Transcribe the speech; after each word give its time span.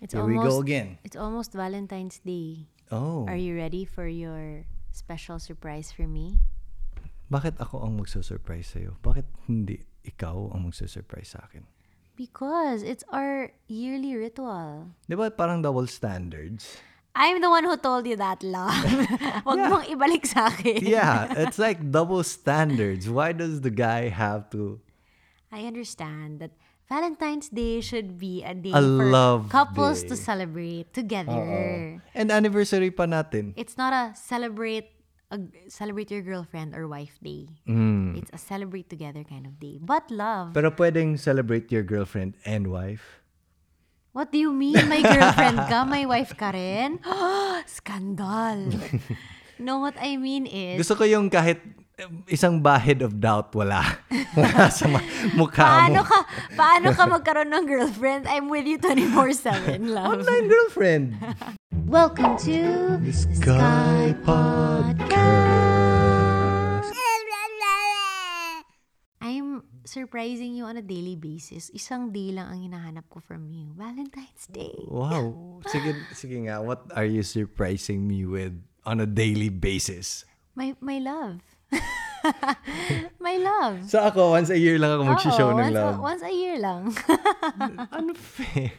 It's 0.00 0.16
Here 0.16 0.24
almost 0.24 0.44
we 0.44 0.48
go 0.48 0.58
again. 0.60 0.98
it's 1.04 1.16
almost 1.16 1.52
Valentine's 1.52 2.18
Day. 2.24 2.66
Oh. 2.90 3.28
Are 3.28 3.36
you 3.36 3.54
ready 3.54 3.84
for 3.84 4.08
your 4.08 4.64
special 4.90 5.38
surprise 5.38 5.92
for 5.92 6.08
me? 6.08 6.40
Bakit 7.30 7.60
ako 7.62 7.84
ang 7.86 8.00
magsusurprise 8.00 8.74
sa'yo? 8.74 8.98
Bakit 9.04 9.28
hindi 9.46 9.86
ikaw 10.02 10.50
ang 10.50 10.66
magsusurprise 10.66 11.36
sa 11.38 11.46
akin? 11.46 11.62
Because 12.16 12.82
it's 12.82 13.04
our 13.12 13.52
yearly 13.70 14.16
ritual. 14.16 14.90
Di 15.06 15.14
ba 15.14 15.30
parang 15.30 15.62
double 15.62 15.86
standards? 15.86 16.80
I'm 17.14 17.40
the 17.44 17.50
one 17.50 17.64
who 17.68 17.76
told 17.76 18.06
you 18.06 18.16
that, 18.16 18.42
love. 18.42 18.72
Huwag 19.46 19.58
mong 19.68 19.86
ibalik 19.92 20.26
sa 20.26 20.48
akin. 20.48 20.80
Yeah, 20.82 21.28
it's 21.36 21.58
like 21.58 21.92
double 21.92 22.22
standards. 22.24 23.06
Why 23.06 23.30
does 23.36 23.60
the 23.60 23.70
guy 23.70 24.08
have 24.08 24.48
to 24.56 24.80
I 25.50 25.66
understand 25.66 26.38
that 26.38 26.54
Valentine's 26.90 27.46
Day 27.46 27.78
should 27.78 28.18
be 28.18 28.42
a 28.42 28.50
day 28.50 28.74
A 28.74 28.82
for 28.82 29.06
love 29.14 29.46
couples 29.46 30.02
day. 30.02 30.10
to 30.10 30.14
celebrate 30.18 30.90
together. 30.90 32.02
And 32.18 32.34
anniversary 32.34 32.90
pa 32.90 33.06
natin. 33.06 33.54
It's 33.54 33.78
not 33.78 33.94
a 33.94 34.10
celebrate 34.18 34.90
a 35.30 35.38
celebrate 35.70 36.10
your 36.10 36.26
girlfriend 36.26 36.74
or 36.74 36.90
wife 36.90 37.14
day. 37.22 37.46
Mm. 37.70 38.18
It's 38.18 38.34
a 38.34 38.40
celebrate 38.42 38.90
together 38.90 39.22
kind 39.22 39.46
of 39.46 39.62
day. 39.62 39.78
But 39.78 40.10
love, 40.10 40.50
Pero 40.50 40.74
pwedeng 40.74 41.14
celebrate 41.14 41.70
your 41.70 41.86
girlfriend 41.86 42.34
and 42.42 42.66
wife. 42.74 43.22
what 44.10 44.34
do 44.34 44.38
you 44.42 44.50
mean? 44.50 44.90
My 44.90 44.98
girlfriend 44.98 45.70
ka, 45.70 45.86
my 45.86 46.02
wife 46.10 46.34
ka 46.34 46.50
rin? 46.50 46.98
Scandal. 47.70 48.74
no, 49.62 49.78
what 49.78 49.94
I 50.02 50.18
mean 50.18 50.50
is, 50.50 50.82
Gusto 50.82 50.98
ko 50.98 51.04
yung 51.06 51.30
kahit 51.30 51.62
isang 52.28 52.64
bahid 52.64 53.04
of 53.04 53.20
doubt 53.20 53.52
wala. 53.52 53.84
wala 54.38 54.72
sa 54.72 54.88
ma- 54.88 55.04
mukha 55.36 55.64
paano 55.64 56.00
mo. 56.00 56.08
ka, 56.08 56.18
paano 56.56 56.88
ka 56.96 57.04
magkaroon 57.04 57.52
ng 57.52 57.64
girlfriend? 57.68 58.24
I'm 58.24 58.48
with 58.48 58.64
you 58.64 58.80
24-7, 58.80 59.92
love. 59.92 60.24
Online 60.24 60.46
girlfriend. 60.48 61.20
Welcome 61.84 62.40
to 62.46 62.96
the 63.02 63.12
Sky 63.12 64.14
Podcast. 64.24 65.10
I'm 69.20 69.60
surprising 69.84 70.56
you 70.56 70.64
on 70.64 70.80
a 70.80 70.84
daily 70.84 71.14
basis. 71.14 71.68
Isang 71.76 72.14
day 72.14 72.32
lang 72.32 72.48
ang 72.48 72.64
hinahanap 72.64 73.04
ko 73.12 73.20
from 73.20 73.52
you. 73.52 73.68
Valentine's 73.76 74.48
Day. 74.48 74.80
Wow. 74.88 75.60
Sige, 75.68 75.92
sige 76.16 76.40
nga, 76.48 76.64
what 76.64 76.88
are 76.96 77.04
you 77.04 77.20
surprising 77.20 78.08
me 78.08 78.24
with 78.24 78.56
on 78.88 79.04
a 79.04 79.06
daily 79.06 79.52
basis? 79.52 80.24
My 80.56 80.72
my 80.80 80.98
love. 80.98 81.59
my 83.20 83.36
love. 83.36 83.88
So 83.88 84.00
ako, 84.00 84.30
once 84.36 84.50
a 84.50 84.58
year 84.58 84.78
lang 84.78 84.92
ako 84.92 85.04
mag-show 85.04 85.50
ng 85.50 85.56
once, 85.56 85.74
love. 85.74 85.98
once 86.00 86.22
a 86.22 86.32
year 86.32 86.58
lang. 86.58 86.94
Ano 87.96 88.14
fe? 88.14 88.72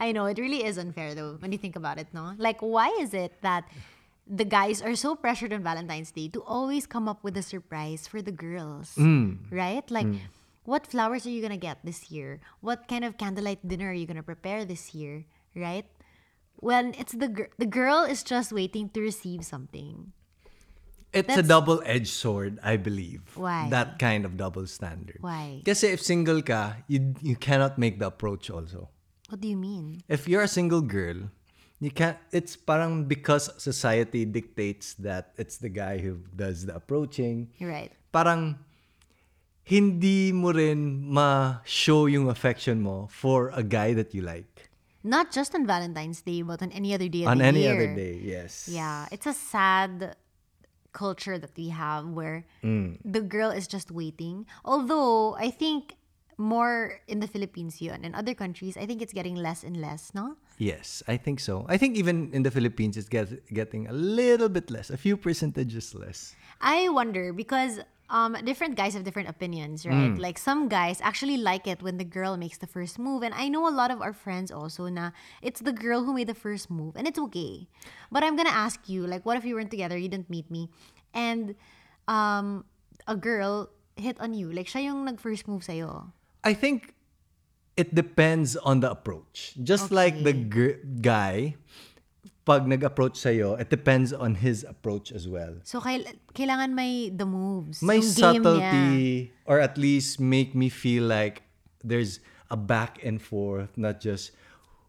I 0.00 0.12
know, 0.12 0.24
it 0.26 0.38
really 0.38 0.64
is 0.64 0.78
unfair 0.78 1.14
though, 1.14 1.36
when 1.40 1.52
you 1.52 1.58
think 1.58 1.76
about 1.76 1.98
it, 1.98 2.08
no? 2.12 2.32
Like, 2.38 2.60
why 2.60 2.88
is 3.00 3.12
it 3.12 3.36
that 3.42 3.68
the 4.26 4.44
guys 4.44 4.80
are 4.80 4.96
so 4.96 5.14
pressured 5.14 5.52
on 5.52 5.62
Valentine's 5.62 6.10
Day 6.10 6.28
to 6.28 6.40
always 6.42 6.86
come 6.86 7.08
up 7.08 7.22
with 7.22 7.36
a 7.36 7.42
surprise 7.42 8.06
for 8.06 8.22
the 8.22 8.32
girls? 8.32 8.94
Mm. 8.96 9.52
Right? 9.52 9.84
Like, 9.90 10.06
mm. 10.06 10.20
what 10.64 10.86
flowers 10.86 11.26
are 11.26 11.34
you 11.34 11.42
gonna 11.42 11.60
get 11.60 11.84
this 11.84 12.10
year? 12.10 12.40
What 12.60 12.88
kind 12.88 13.04
of 13.04 13.18
candlelight 13.18 13.66
dinner 13.66 13.90
are 13.90 13.96
you 13.96 14.06
gonna 14.06 14.24
prepare 14.24 14.64
this 14.64 14.94
year? 14.94 15.24
Right? 15.54 15.84
When 16.56 16.94
it's 16.96 17.12
the 17.12 17.28
gir- 17.28 17.52
the 17.56 17.68
girl 17.68 18.04
is 18.04 18.22
just 18.22 18.52
waiting 18.52 18.88
to 18.96 19.00
receive 19.00 19.44
something. 19.44 20.12
It's 21.12 21.36
a 21.36 21.42
double-edged 21.42 22.06
sword, 22.08 22.58
I 22.62 22.76
believe. 22.76 23.22
Why? 23.34 23.68
That 23.70 23.98
kind 23.98 24.24
of 24.24 24.36
double 24.36 24.66
standard. 24.66 25.18
Why? 25.20 25.62
Kasi 25.64 25.88
if 25.88 26.00
single 26.00 26.42
ka, 26.42 26.76
you, 26.86 27.14
you 27.20 27.34
cannot 27.34 27.78
make 27.78 27.98
the 27.98 28.06
approach 28.06 28.48
also. 28.50 28.88
What 29.28 29.40
do 29.40 29.48
you 29.48 29.56
mean? 29.56 30.02
If 30.08 30.28
you're 30.28 30.42
a 30.42 30.48
single 30.48 30.82
girl, 30.82 31.30
you 31.80 31.90
can't, 31.90 32.16
it's 32.30 32.54
parang 32.54 33.04
because 33.06 33.50
society 33.58 34.24
dictates 34.24 34.94
that 35.02 35.32
it's 35.36 35.56
the 35.58 35.68
guy 35.68 35.98
who 35.98 36.18
does 36.34 36.66
the 36.66 36.76
approaching. 36.76 37.50
Right. 37.60 37.90
Parang 38.12 38.58
hindi 39.64 40.32
mo 40.32 40.50
rin 40.52 41.02
ma-show 41.10 42.06
yung 42.06 42.28
affection 42.28 42.82
mo 42.82 43.08
for 43.10 43.50
a 43.54 43.62
guy 43.62 43.94
that 43.94 44.14
you 44.14 44.22
like. 44.22 44.70
Not 45.02 45.32
just 45.32 45.54
on 45.54 45.66
Valentine's 45.66 46.20
Day, 46.20 46.42
but 46.42 46.60
on 46.62 46.70
any 46.72 46.92
other 46.92 47.08
day 47.08 47.22
of 47.24 47.28
On 47.30 47.40
any 47.40 47.62
year. 47.62 47.74
other 47.74 47.94
day, 47.96 48.20
yes. 48.22 48.68
Yeah, 48.70 49.06
it's 49.10 49.26
a 49.26 49.32
sad 49.32 50.16
culture 50.92 51.38
that 51.38 51.50
we 51.56 51.68
have 51.70 52.06
where 52.08 52.44
Mm. 52.62 52.98
the 53.04 53.20
girl 53.20 53.50
is 53.50 53.66
just 53.66 53.90
waiting. 53.90 54.46
Although 54.64 55.34
I 55.36 55.50
think 55.50 55.96
more 56.40 57.00
in 57.06 57.20
the 57.20 57.28
Philippines 57.28 57.82
yun. 57.84 58.00
In 58.02 58.14
other 58.14 58.32
countries, 58.32 58.76
I 58.76 58.86
think 58.88 59.02
it's 59.02 59.12
getting 59.12 59.36
less 59.36 59.62
and 59.62 59.76
less, 59.76 60.10
no? 60.16 60.36
Yes, 60.56 61.02
I 61.06 61.16
think 61.20 61.38
so. 61.38 61.66
I 61.68 61.76
think 61.76 61.96
even 62.00 62.32
in 62.32 62.42
the 62.42 62.50
Philippines, 62.50 62.96
it's 62.96 63.08
get, 63.12 63.28
getting 63.52 63.88
a 63.88 63.92
little 63.92 64.48
bit 64.48 64.70
less, 64.70 64.88
a 64.88 64.96
few 64.96 65.16
percentages 65.20 65.94
less. 65.94 66.34
I 66.60 66.88
wonder 66.88 67.32
because 67.36 67.80
um, 68.10 68.36
different 68.44 68.74
guys 68.74 68.94
have 68.94 69.04
different 69.06 69.30
opinions, 69.30 69.86
right? 69.86 70.18
Like 70.18 70.36
some 70.36 70.68
guys 70.68 71.00
actually 71.00 71.38
like 71.38 71.66
it 71.66 71.80
when 71.80 71.96
the 71.96 72.04
girl 72.04 72.36
makes 72.36 72.58
the 72.58 72.66
first 72.66 72.98
move. 72.98 73.22
And 73.22 73.32
I 73.32 73.48
know 73.48 73.66
a 73.68 73.72
lot 73.72 73.90
of 73.90 74.02
our 74.02 74.12
friends 74.12 74.50
also 74.50 74.90
na 74.90 75.14
it's 75.40 75.62
the 75.62 75.72
girl 75.72 76.04
who 76.04 76.12
made 76.12 76.26
the 76.26 76.34
first 76.34 76.70
move 76.70 76.98
and 76.98 77.06
it's 77.06 77.18
okay. 77.30 77.70
But 78.10 78.26
I'm 78.26 78.36
gonna 78.36 78.50
ask 78.50 78.90
you, 78.90 79.06
like, 79.06 79.24
what 79.24 79.38
if 79.38 79.46
you 79.46 79.54
weren't 79.54 79.70
together, 79.70 79.96
you 79.96 80.10
didn't 80.10 80.28
meet 80.28 80.50
me, 80.50 80.68
and 81.14 81.54
um, 82.10 82.66
a 83.06 83.14
girl 83.14 83.70
hit 83.96 84.18
on 84.20 84.34
you, 84.34 84.50
like 84.50 84.66
siya 84.66 84.90
yung 84.90 85.06
nag-first 85.06 85.46
move 85.46 85.62
sa'yo. 85.62 86.10
I 86.42 86.54
think 86.54 86.94
it 87.76 87.94
depends 87.94 88.56
on 88.56 88.80
the 88.80 88.90
approach. 88.90 89.54
Just 89.62 89.90
like 89.94 90.24
the 90.24 90.34
guy, 91.00 91.56
pag 92.44 92.66
nag-approach 92.66 93.16
sa'yo, 93.20 93.54
it 93.60 93.68
depends 93.68 94.12
on 94.12 94.34
his 94.34 94.64
approach 94.64 95.12
as 95.12 95.28
well. 95.28 95.60
So, 95.62 95.80
kail- 95.80 96.08
kailangan 96.34 96.72
may 96.72 97.10
the 97.12 97.26
moves. 97.28 97.82
May 97.84 98.00
yung 98.00 98.10
game 98.10 98.16
niya. 98.16 98.34
subtlety, 98.42 99.32
or 99.44 99.60
at 99.60 99.76
least 99.76 100.18
make 100.18 100.54
me 100.56 100.68
feel 100.72 101.04
like 101.04 101.42
there's 101.84 102.18
a 102.50 102.56
back 102.56 102.98
and 103.04 103.20
forth, 103.22 103.76
not 103.76 104.00
just, 104.00 104.32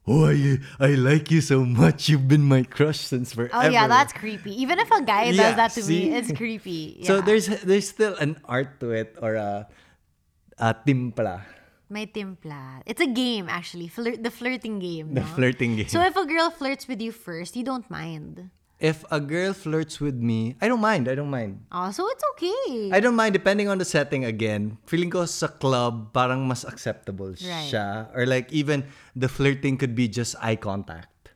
oh, 0.07 0.25
I, 0.31 0.57
I 0.79 0.95
like 0.97 1.29
you 1.29 1.41
so 1.45 1.61
much. 1.67 2.09
You've 2.09 2.25
been 2.27 2.41
my 2.47 2.63
crush 2.63 2.99
since 3.05 3.35
forever. 3.37 3.53
Oh 3.53 3.69
yeah, 3.69 3.85
that's 3.85 4.11
creepy. 4.15 4.49
Even 4.57 4.79
if 4.79 4.89
a 4.89 5.03
guy 5.03 5.29
Yeah, 5.29 5.53
does 5.53 5.55
that 5.61 5.71
to 5.77 5.83
see? 5.83 6.09
me, 6.09 6.15
it's 6.17 6.31
creepy. 6.33 7.03
So 7.05 7.19
Yeah. 7.19 7.21
there's 7.21 7.45
there's 7.61 7.87
still 7.87 8.15
an 8.17 8.41
art 8.49 8.79
to 8.81 8.91
it, 8.97 9.13
or 9.21 9.35
a, 9.37 9.67
a 10.57 10.73
timpla, 10.73 11.45
May 11.91 12.07
timpla. 12.07 12.79
It's 12.87 13.03
a 13.03 13.11
game, 13.11 13.51
actually. 13.51 13.91
Flirt, 13.91 14.23
the 14.23 14.31
flirting 14.31 14.79
game. 14.79 15.11
the 15.11 15.27
no? 15.27 15.27
flirting 15.35 15.75
game. 15.75 15.91
So 15.91 15.99
if 15.99 16.15
a 16.15 16.23
girl 16.23 16.47
flirts 16.49 16.87
with 16.87 17.03
you 17.03 17.11
first, 17.11 17.59
you 17.59 17.67
don't 17.67 17.83
mind. 17.91 18.49
if 18.81 19.05
a 19.13 19.21
girl 19.21 19.53
flirts 19.53 20.01
with 20.01 20.15
me, 20.17 20.55
I 20.57 20.67
don't 20.67 20.81
mind. 20.81 21.05
I 21.05 21.13
don't 21.13 21.29
mind. 21.29 21.69
Oh, 21.69 21.91
so 21.93 22.09
it's 22.09 22.25
okay. 22.33 22.89
I 22.89 22.99
don't 22.99 23.13
mind 23.13 23.37
depending 23.37 23.69
on 23.69 23.77
the 23.77 23.85
setting 23.85 24.25
again. 24.25 24.81
Feeling 24.89 25.13
ko 25.13 25.29
sa 25.29 25.53
club, 25.53 26.09
parang 26.17 26.49
mas 26.49 26.65
acceptable 26.65 27.37
Right. 27.37 27.69
siya. 27.69 28.09
Or 28.17 28.25
like 28.25 28.49
even 28.49 28.89
the 29.13 29.29
flirting 29.29 29.77
could 29.77 29.93
be 29.93 30.09
just 30.09 30.33
eye 30.41 30.57
contact. 30.57 31.29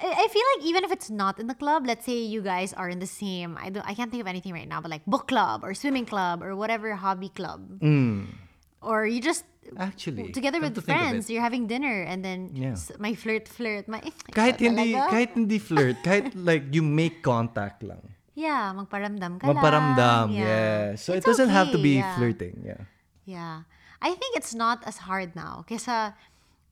I, 0.00 0.08
I 0.08 0.26
feel 0.32 0.46
like 0.56 0.62
even 0.64 0.80
if 0.86 0.90
it's 0.90 1.10
not 1.12 1.36
in 1.36 1.44
the 1.50 1.58
club, 1.58 1.84
let's 1.84 2.08
say 2.08 2.16
you 2.24 2.40
guys 2.40 2.72
are 2.72 2.88
in 2.88 3.04
the 3.04 3.10
same, 3.10 3.60
I 3.60 3.68
don't, 3.68 3.84
I 3.84 3.92
can't 3.92 4.08
think 4.08 4.24
of 4.24 4.30
anything 4.30 4.56
right 4.56 4.68
now, 4.68 4.80
but 4.80 4.88
like 4.88 5.04
book 5.04 5.28
club 5.28 5.60
or 5.60 5.76
swimming 5.76 6.06
club 6.08 6.40
or 6.40 6.56
whatever 6.56 6.88
hobby 6.96 7.28
club, 7.28 7.84
hmm. 7.84 8.32
Or 8.80 9.06
you 9.06 9.20
just 9.20 9.44
Actually, 9.76 10.32
together 10.32 10.60
with 10.64 10.74
to 10.74 10.80
think 10.80 10.96
of 10.96 11.04
friends, 11.04 11.28
you're 11.28 11.44
having 11.44 11.68
dinner 11.68 12.00
and 12.08 12.24
then 12.24 12.48
Yeah. 12.56 12.72
my 12.98 13.12
flirt, 13.12 13.44
flirt, 13.46 13.84
my 13.84 14.00
Kahit 14.32 14.56
hindi, 14.64 14.96
Talaga? 14.96 15.12
kahit 15.12 15.30
hindi 15.36 15.58
flirt, 15.60 16.00
kahit 16.08 16.32
like 16.32 16.72
you 16.72 16.80
make 16.80 17.20
contact 17.20 17.84
lang. 17.84 18.00
yeah, 18.32 18.72
magparamdam 18.72 19.36
ka 19.42 19.50
Maparamdam, 19.52 20.30
lang. 20.32 20.40
yeah. 20.40 20.94
So 20.96 21.12
It's 21.12 21.26
it 21.26 21.28
doesn't 21.28 21.50
have 21.52 21.68
to 21.74 21.78
be 21.82 21.98
yeah. 22.00 22.16
flirting, 22.16 22.64
yeah. 22.64 22.86
Yeah. 23.28 23.68
I 24.00 24.14
think 24.14 24.38
it's 24.38 24.54
not 24.54 24.80
as 24.86 25.04
hard 25.04 25.34
now. 25.36 25.66
Kesa 25.68 26.14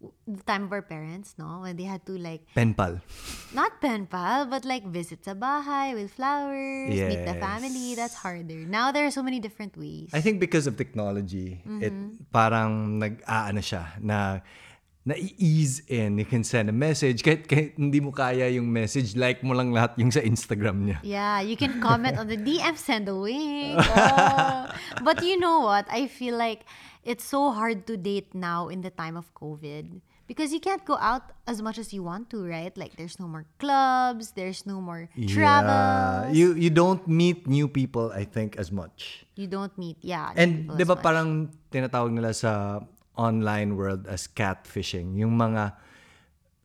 the 0.01 0.43
time 0.45 0.65
of 0.65 0.73
our 0.73 0.83
parents, 0.83 1.35
no? 1.39 1.61
When 1.63 1.77
they 1.77 1.85
had 1.85 2.05
to 2.07 2.19
like, 2.19 2.47
Penpal. 2.55 3.01
not 3.55 3.81
pen 3.81 4.07
pal, 4.07 4.47
but 4.47 4.65
like 4.65 4.85
visit 4.85 5.25
sa 5.25 5.35
bahay 5.35 5.95
with 5.95 6.13
flowers, 6.13 6.93
meet 6.93 7.25
the 7.25 7.37
family. 7.41 7.95
That's 7.95 8.15
harder. 8.15 8.67
Now 8.67 8.93
there 8.93 9.07
are 9.07 9.15
so 9.15 9.23
many 9.23 9.41
different 9.41 9.77
ways. 9.77 10.11
I 10.13 10.21
think 10.21 10.41
because 10.41 10.67
of 10.67 10.77
technology, 10.77 11.63
it 11.81 11.93
mm-hmm. 11.93 12.29
parang 12.33 13.01
nag-aano 13.01 13.63
siya 13.65 13.97
na 14.03 14.41
na-ease 15.07 15.87
in. 15.87 16.19
You 16.19 16.27
can 16.27 16.43
send 16.43 16.69
a 16.69 16.75
message. 16.75 17.23
Kahit, 17.23 17.47
kahit 17.47 17.79
hindi 17.79 18.03
mo 18.03 18.11
kaya 18.11 18.51
yung 18.51 18.67
message, 18.67 19.15
like 19.15 19.41
mo 19.47 19.55
lang 19.55 19.71
lahat 19.71 19.95
yung 20.03 20.11
sa 20.11 20.19
Instagram 20.19 20.83
niya. 20.83 20.99
Yeah, 21.07 21.39
you 21.47 21.55
can 21.55 21.79
comment 21.79 22.19
on 22.19 22.27
the 22.27 22.37
DM, 22.47 22.75
send 22.75 23.09
a 23.09 23.17
wink. 23.17 23.79
Oh. 23.97 24.67
But 25.03 25.23
you 25.23 25.39
know 25.39 25.63
what? 25.63 25.87
I 25.89 26.11
feel 26.11 26.37
like 26.37 26.67
it's 27.07 27.23
so 27.23 27.55
hard 27.55 27.87
to 27.87 27.95
date 27.97 28.35
now 28.35 28.67
in 28.67 28.83
the 28.83 28.91
time 28.91 29.17
of 29.17 29.31
COVID 29.39 30.03
because 30.27 30.53
you 30.53 30.59
can't 30.59 30.85
go 30.85 30.99
out 30.99 31.31
as 31.47 31.63
much 31.63 31.79
as 31.79 31.95
you 31.95 32.03
want 32.03 32.29
to, 32.35 32.43
right? 32.43 32.75
Like 32.77 32.99
there's 32.99 33.19
no 33.23 33.31
more 33.31 33.47
clubs, 33.63 34.35
there's 34.35 34.67
no 34.67 34.83
more 34.83 35.09
travel. 35.31 35.71
Yeah. 35.71 36.35
You 36.35 36.47
you 36.59 36.71
don't 36.75 37.07
meet 37.07 37.47
new 37.47 37.71
people, 37.71 38.11
I 38.11 38.27
think, 38.27 38.59
as 38.59 38.75
much. 38.75 39.25
You 39.39 39.47
don't 39.47 39.73
meet, 39.79 40.03
yeah. 40.03 40.35
And 40.35 40.67
di 40.75 40.83
ba 40.83 40.99
parang 40.99 41.55
tinatawag 41.71 42.11
nila 42.11 42.35
sa 42.35 42.83
online 43.15 43.79
world 43.79 44.11
as 44.11 44.27
catfishing. 44.27 45.15
Yung 45.17 45.39
mga 45.39 45.79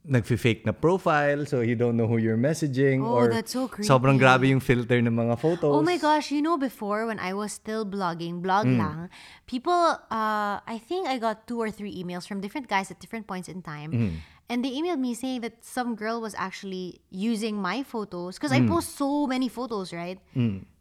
nagfi-fake 0.02 0.66
na 0.66 0.72
profile 0.74 1.46
so 1.46 1.62
you 1.62 1.78
don't 1.78 1.94
know 1.96 2.10
who 2.10 2.18
you're 2.18 2.36
messaging 2.36 3.06
Oh, 3.06 3.14
or 3.22 3.30
that's 3.30 3.54
so 3.54 3.70
sobrang 3.86 4.18
creepy. 4.18 4.26
grabe 4.26 4.44
yung 4.50 4.58
filter 4.58 4.98
ng 4.98 5.14
mga 5.14 5.38
photos. 5.38 5.70
Oh 5.70 5.82
my 5.82 5.94
gosh, 5.94 6.34
you 6.34 6.42
know 6.42 6.58
before 6.58 7.06
when 7.06 7.22
I 7.22 7.30
was 7.34 7.54
still 7.54 7.86
blogging, 7.86 8.42
blog 8.42 8.66
Mm. 8.66 8.78
lang, 8.82 8.98
people 9.46 9.70
uh 10.10 10.58
I 10.58 10.82
think 10.82 11.06
I 11.06 11.22
got 11.22 11.46
two 11.46 11.62
or 11.62 11.70
three 11.70 11.94
emails 11.94 12.26
from 12.26 12.42
different 12.42 12.66
guys 12.66 12.90
at 12.90 12.98
different 12.98 13.30
points 13.30 13.46
in 13.46 13.62
time. 13.62 13.90
Mm. 13.94 14.12
And 14.50 14.60
they 14.66 14.74
emailed 14.74 14.98
me 14.98 15.14
saying 15.14 15.40
that 15.46 15.62
some 15.64 15.94
girl 15.94 16.20
was 16.20 16.34
actually 16.34 17.00
using 17.08 17.56
my 17.56 17.86
photos 17.86 18.36
because 18.36 18.50
Mm. 18.50 18.66
I 18.66 18.68
post 18.68 18.98
so 18.98 19.30
many 19.30 19.46
photos, 19.46 19.94
right? 19.94 20.18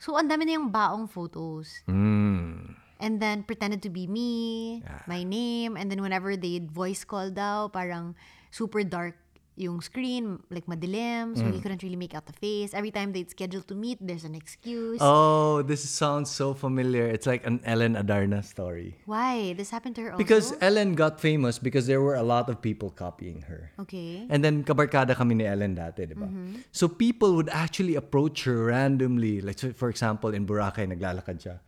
So 0.02 0.18
ang 0.18 0.28
dami 0.28 0.50
na 0.50 0.58
yung 0.58 0.74
baong 0.74 1.06
photos. 1.06 1.86
Mm. 1.86 2.74
And 3.02 3.18
then 3.22 3.42
pretended 3.46 3.82
to 3.86 3.90
be 3.90 4.06
me, 4.06 4.82
my 5.06 5.22
name, 5.22 5.78
and 5.78 5.90
then 5.90 6.02
whenever 6.02 6.34
they 6.38 6.58
voice 6.62 7.02
call 7.02 7.30
daw, 7.30 7.66
parang 7.70 8.14
super 8.52 8.84
dark 8.84 9.16
yung 9.60 9.84
screen, 9.84 10.40
like 10.50 10.66
madilim, 10.66 11.36
so 11.36 11.44
Mm. 11.44 11.54
you 11.54 11.62
couldn't 11.62 11.84
really 11.84 12.00
make 12.00 12.16
out 12.16 12.26
the 12.26 12.34
face. 12.34 12.74
Every 12.74 12.90
time 12.90 13.12
they'd 13.12 13.30
schedule 13.30 13.62
to 13.68 13.76
meet, 13.76 14.00
there's 14.00 14.24
an 14.24 14.34
excuse. 14.34 14.98
Oh, 15.04 15.62
this 15.62 15.84
sounds 15.86 16.32
so 16.32 16.56
familiar. 16.56 17.06
It's 17.06 17.28
like 17.28 17.46
an 17.46 17.60
Ellen 17.68 17.94
Adarna 18.00 18.42
story. 18.42 18.98
Why? 19.06 19.54
This 19.54 19.70
happened 19.70 20.00
to 20.00 20.08
her 20.08 20.12
also? 20.16 20.24
Because 20.24 20.56
Ellen 20.64 20.96
got 20.96 21.20
famous 21.20 21.60
because 21.60 21.86
there 21.86 22.00
were 22.02 22.16
a 22.16 22.24
lot 22.26 22.48
of 22.50 22.64
people 22.64 22.90
copying 22.90 23.44
her. 23.52 23.76
Okay. 23.86 24.26
And 24.32 24.40
then 24.42 24.64
kabarkada 24.64 25.14
kami 25.20 25.36
ni 25.36 25.46
Ellen 25.46 25.76
dati, 25.76 26.08
di 26.08 26.16
ba? 26.16 26.32
So 26.72 26.88
people 26.88 27.36
would 27.36 27.52
actually 27.52 28.00
approach 28.00 28.48
her 28.48 28.72
randomly. 28.72 29.44
Like 29.44 29.60
so 29.60 29.76
for 29.76 29.92
example, 29.92 30.32
in 30.34 30.48
Boracay, 30.48 30.88
naglalakad 30.90 31.44
siya. 31.44 31.60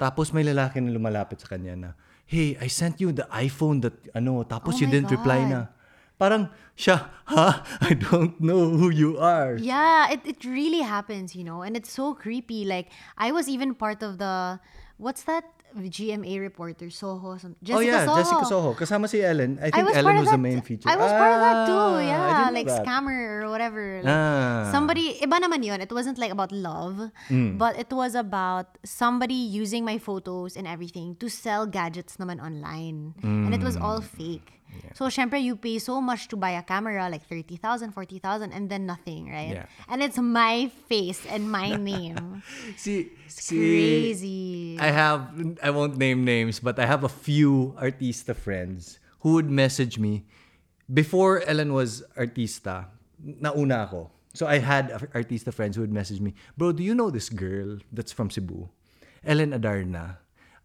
Tapos 0.00 0.32
may 0.32 0.42
lalaki 0.42 0.80
na 0.82 0.90
lumalapit 0.90 1.44
sa 1.44 1.52
kanya 1.52 1.76
na, 1.76 1.90
Hey, 2.26 2.58
I 2.58 2.66
sent 2.66 2.98
you 2.98 3.14
the 3.14 3.28
iPhone 3.30 3.86
that, 3.86 3.94
ano, 4.10 4.42
tapos 4.42 4.74
Oh 4.74 4.78
you 4.82 4.90
didn't 4.90 5.14
reply 5.14 5.46
na. 5.46 5.70
Parang 6.18 6.48
siya, 6.76 7.08
ha? 7.28 7.62
I 7.80 7.92
don't 7.92 8.40
know 8.40 8.70
who 8.72 8.88
you 8.90 9.18
are. 9.18 9.56
Yeah, 9.60 10.08
it, 10.10 10.20
it 10.24 10.44
really 10.44 10.80
happens, 10.80 11.36
you 11.36 11.44
know, 11.44 11.60
and 11.62 11.76
it's 11.76 11.92
so 11.92 12.14
creepy. 12.14 12.64
Like, 12.64 12.88
I 13.18 13.32
was 13.32 13.48
even 13.48 13.74
part 13.74 14.02
of 14.02 14.16
the, 14.18 14.58
what's 14.96 15.24
that 15.24 15.44
GMA 15.76 16.40
reporter, 16.40 16.88
Soho? 16.88 17.36
Some, 17.36 17.54
Jessica 17.62 17.76
oh 17.76 17.80
yeah, 17.84 18.04
Soho. 18.06 18.16
Jessica 18.16 18.44
Soho. 18.46 18.70
Kasama 18.72 19.08
si 19.12 19.20
Ellen. 19.22 19.58
I 19.60 19.66
I 19.66 19.70
think 19.70 19.88
was 19.88 19.96
Ellen 19.96 20.16
was 20.16 20.30
the 20.30 20.38
main 20.40 20.62
feature. 20.62 20.88
I 20.88 20.96
was 20.96 21.12
part 21.12 21.32
of 21.36 21.40
that 21.44 21.56
Ah, 21.56 21.66
too. 21.68 22.06
Yeah, 22.06 22.48
like 22.48 22.66
that. 22.66 22.80
scammer 22.86 23.44
or 23.44 23.50
whatever. 23.52 24.00
Like, 24.00 24.08
Ah. 24.08 24.72
Somebody, 24.72 25.20
iba 25.20 25.36
naman 25.36 25.60
yun. 25.68 25.84
It 25.84 25.92
wasn't 25.92 26.16
like 26.16 26.32
about 26.32 26.48
love, 26.48 27.12
Mm. 27.28 27.58
but 27.60 27.76
it 27.76 27.92
was 27.92 28.14
about 28.16 28.80
somebody 28.88 29.36
using 29.36 29.84
my 29.84 29.98
photos 30.00 30.56
and 30.56 30.64
everything 30.64 31.12
to 31.20 31.28
sell 31.28 31.66
gadgets 31.68 32.16
naman 32.16 32.40
online. 32.40 33.12
And 33.20 33.52
it 33.52 33.60
was 33.60 33.76
all 33.76 34.00
Mm. 34.00 34.08
So, 34.94 35.06
syempre, 35.06 35.40
you 35.42 35.56
pay 35.56 35.78
so 35.78 36.00
much 36.00 36.28
to 36.28 36.36
buy 36.36 36.50
a 36.52 36.62
camera, 36.62 37.08
like 37.08 37.26
30,000, 37.26 37.92
40,000, 37.92 38.52
and 38.52 38.68
then 38.70 38.86
nothing, 38.86 39.30
right? 39.30 39.52
Yeah. 39.52 39.66
And 39.88 40.02
it's 40.02 40.18
my 40.18 40.70
face 40.88 41.24
and 41.26 41.50
my 41.50 41.76
name. 41.90 42.42
See, 42.76 43.10
see, 43.28 43.58
Crazy. 43.58 44.78
I 44.80 44.90
have, 44.90 45.30
I 45.62 45.70
won't 45.70 45.96
name 45.96 46.24
names, 46.24 46.60
but 46.60 46.78
I 46.78 46.86
have 46.86 47.04
a 47.04 47.08
few 47.08 47.74
artista 47.80 48.34
friends 48.34 48.98
who 49.20 49.34
would 49.34 49.50
message 49.50 49.98
me 49.98 50.24
before 50.92 51.42
Ellen 51.46 51.72
was 51.72 52.02
artista. 52.16 52.86
Nauna 53.22 53.84
ako. 53.88 54.10
So 54.34 54.46
I 54.46 54.58
had 54.58 54.92
artista 55.16 55.52
friends 55.52 55.76
who 55.76 55.82
would 55.82 55.92
message 55.92 56.20
me, 56.20 56.34
bro, 56.56 56.72
do 56.72 56.82
you 56.84 56.94
know 56.94 57.10
this 57.10 57.28
girl 57.28 57.78
that's 57.92 58.12
from 58.12 58.30
Cebu? 58.30 58.68
Ellen 59.24 59.50
Adarna. 59.52 60.18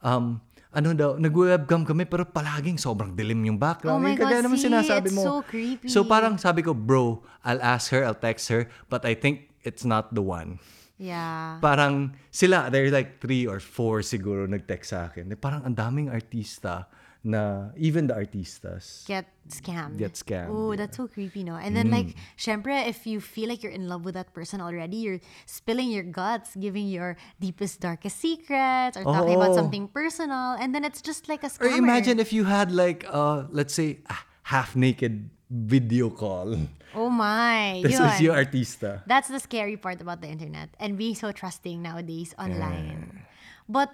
Um, 0.03 0.41
ano 0.71 0.95
daw, 0.95 1.19
nag-webcam 1.19 1.83
kami 1.83 2.07
pero 2.07 2.23
palaging 2.23 2.79
sobrang 2.79 3.11
dilim 3.11 3.43
yung 3.43 3.59
background. 3.59 3.99
Oh 3.99 4.03
my 4.03 4.15
God, 4.15 4.31
naman 4.39 4.55
see, 4.55 4.71
sinasabi 4.71 5.11
it's 5.11 5.17
mo. 5.19 5.23
so 5.23 5.33
creepy. 5.43 5.91
So 5.91 6.07
parang 6.07 6.39
sabi 6.39 6.63
ko, 6.63 6.71
bro, 6.71 7.19
I'll 7.43 7.59
ask 7.59 7.91
her, 7.91 8.07
I'll 8.07 8.17
text 8.17 8.47
her, 8.47 8.71
but 8.87 9.03
I 9.03 9.13
think 9.13 9.51
it's 9.67 9.83
not 9.83 10.15
the 10.15 10.23
one 10.23 10.63
yeah. 11.01 11.57
parang 11.57 12.13
sila, 12.29 12.69
there's 12.69 12.93
like 12.93 13.17
three 13.17 13.49
or 13.49 13.57
four 13.57 14.05
siguro 14.05 14.45
nag-text 14.45 14.93
sa 14.93 15.09
akin. 15.09 15.33
Parang 15.41 15.65
ang 15.65 15.73
daming 15.73 16.13
artista 16.13 16.85
na, 17.23 17.69
even 17.77 18.07
the 18.07 18.13
artistas. 18.17 19.05
get 19.05 19.29
scammed. 19.47 19.97
Get 19.97 20.13
scammed, 20.13 20.49
Oh, 20.49 20.71
yeah. 20.71 20.77
that's 20.85 20.97
so 20.97 21.07
creepy, 21.07 21.43
no? 21.43 21.55
And 21.55 21.75
then, 21.77 21.91
like, 21.91 22.15
syempre, 22.37 22.73
if 22.87 23.05
you 23.05 23.21
feel 23.21 23.49
like 23.49 23.61
you're 23.61 23.71
in 23.71 23.87
love 23.87 24.05
with 24.05 24.15
that 24.15 24.33
person 24.33 24.59
already, 24.61 24.97
you're 24.97 25.21
spilling 25.45 25.89
your 25.91 26.03
guts, 26.03 26.55
giving 26.55 26.87
your 26.89 27.17
deepest, 27.39 27.79
darkest 27.79 28.17
secrets, 28.17 28.97
or 28.97 29.03
talking 29.05 29.35
about 29.37 29.53
something 29.53 29.87
personal, 29.87 30.57
and 30.57 30.73
then 30.73 30.83
it's 30.83 31.01
just 31.01 31.29
like 31.29 31.43
a 31.43 31.47
Or 31.47 31.69
scammer. 31.69 31.77
imagine 31.77 32.19
if 32.19 32.33
you 32.33 32.45
had 32.45 32.71
like, 32.71 33.05
uh, 33.09 33.45
let's 33.51 33.73
say, 33.73 33.99
a 34.09 34.17
half-naked 34.49 35.29
video 35.49 36.09
call. 36.09 36.55
Oh 36.95 37.09
my. 37.09 37.81
This 37.85 37.99
is 37.99 38.19
your 38.21 38.35
artista. 38.35 39.03
That's 39.05 39.27
the 39.29 39.39
scary 39.39 39.77
part 39.77 40.01
about 40.01 40.21
the 40.21 40.27
internet 40.27 40.73
and 40.79 40.97
being 40.97 41.15
so 41.15 41.31
trusting 41.31 41.81
nowadays 41.81 42.33
online. 42.39 43.23
But 43.69 43.91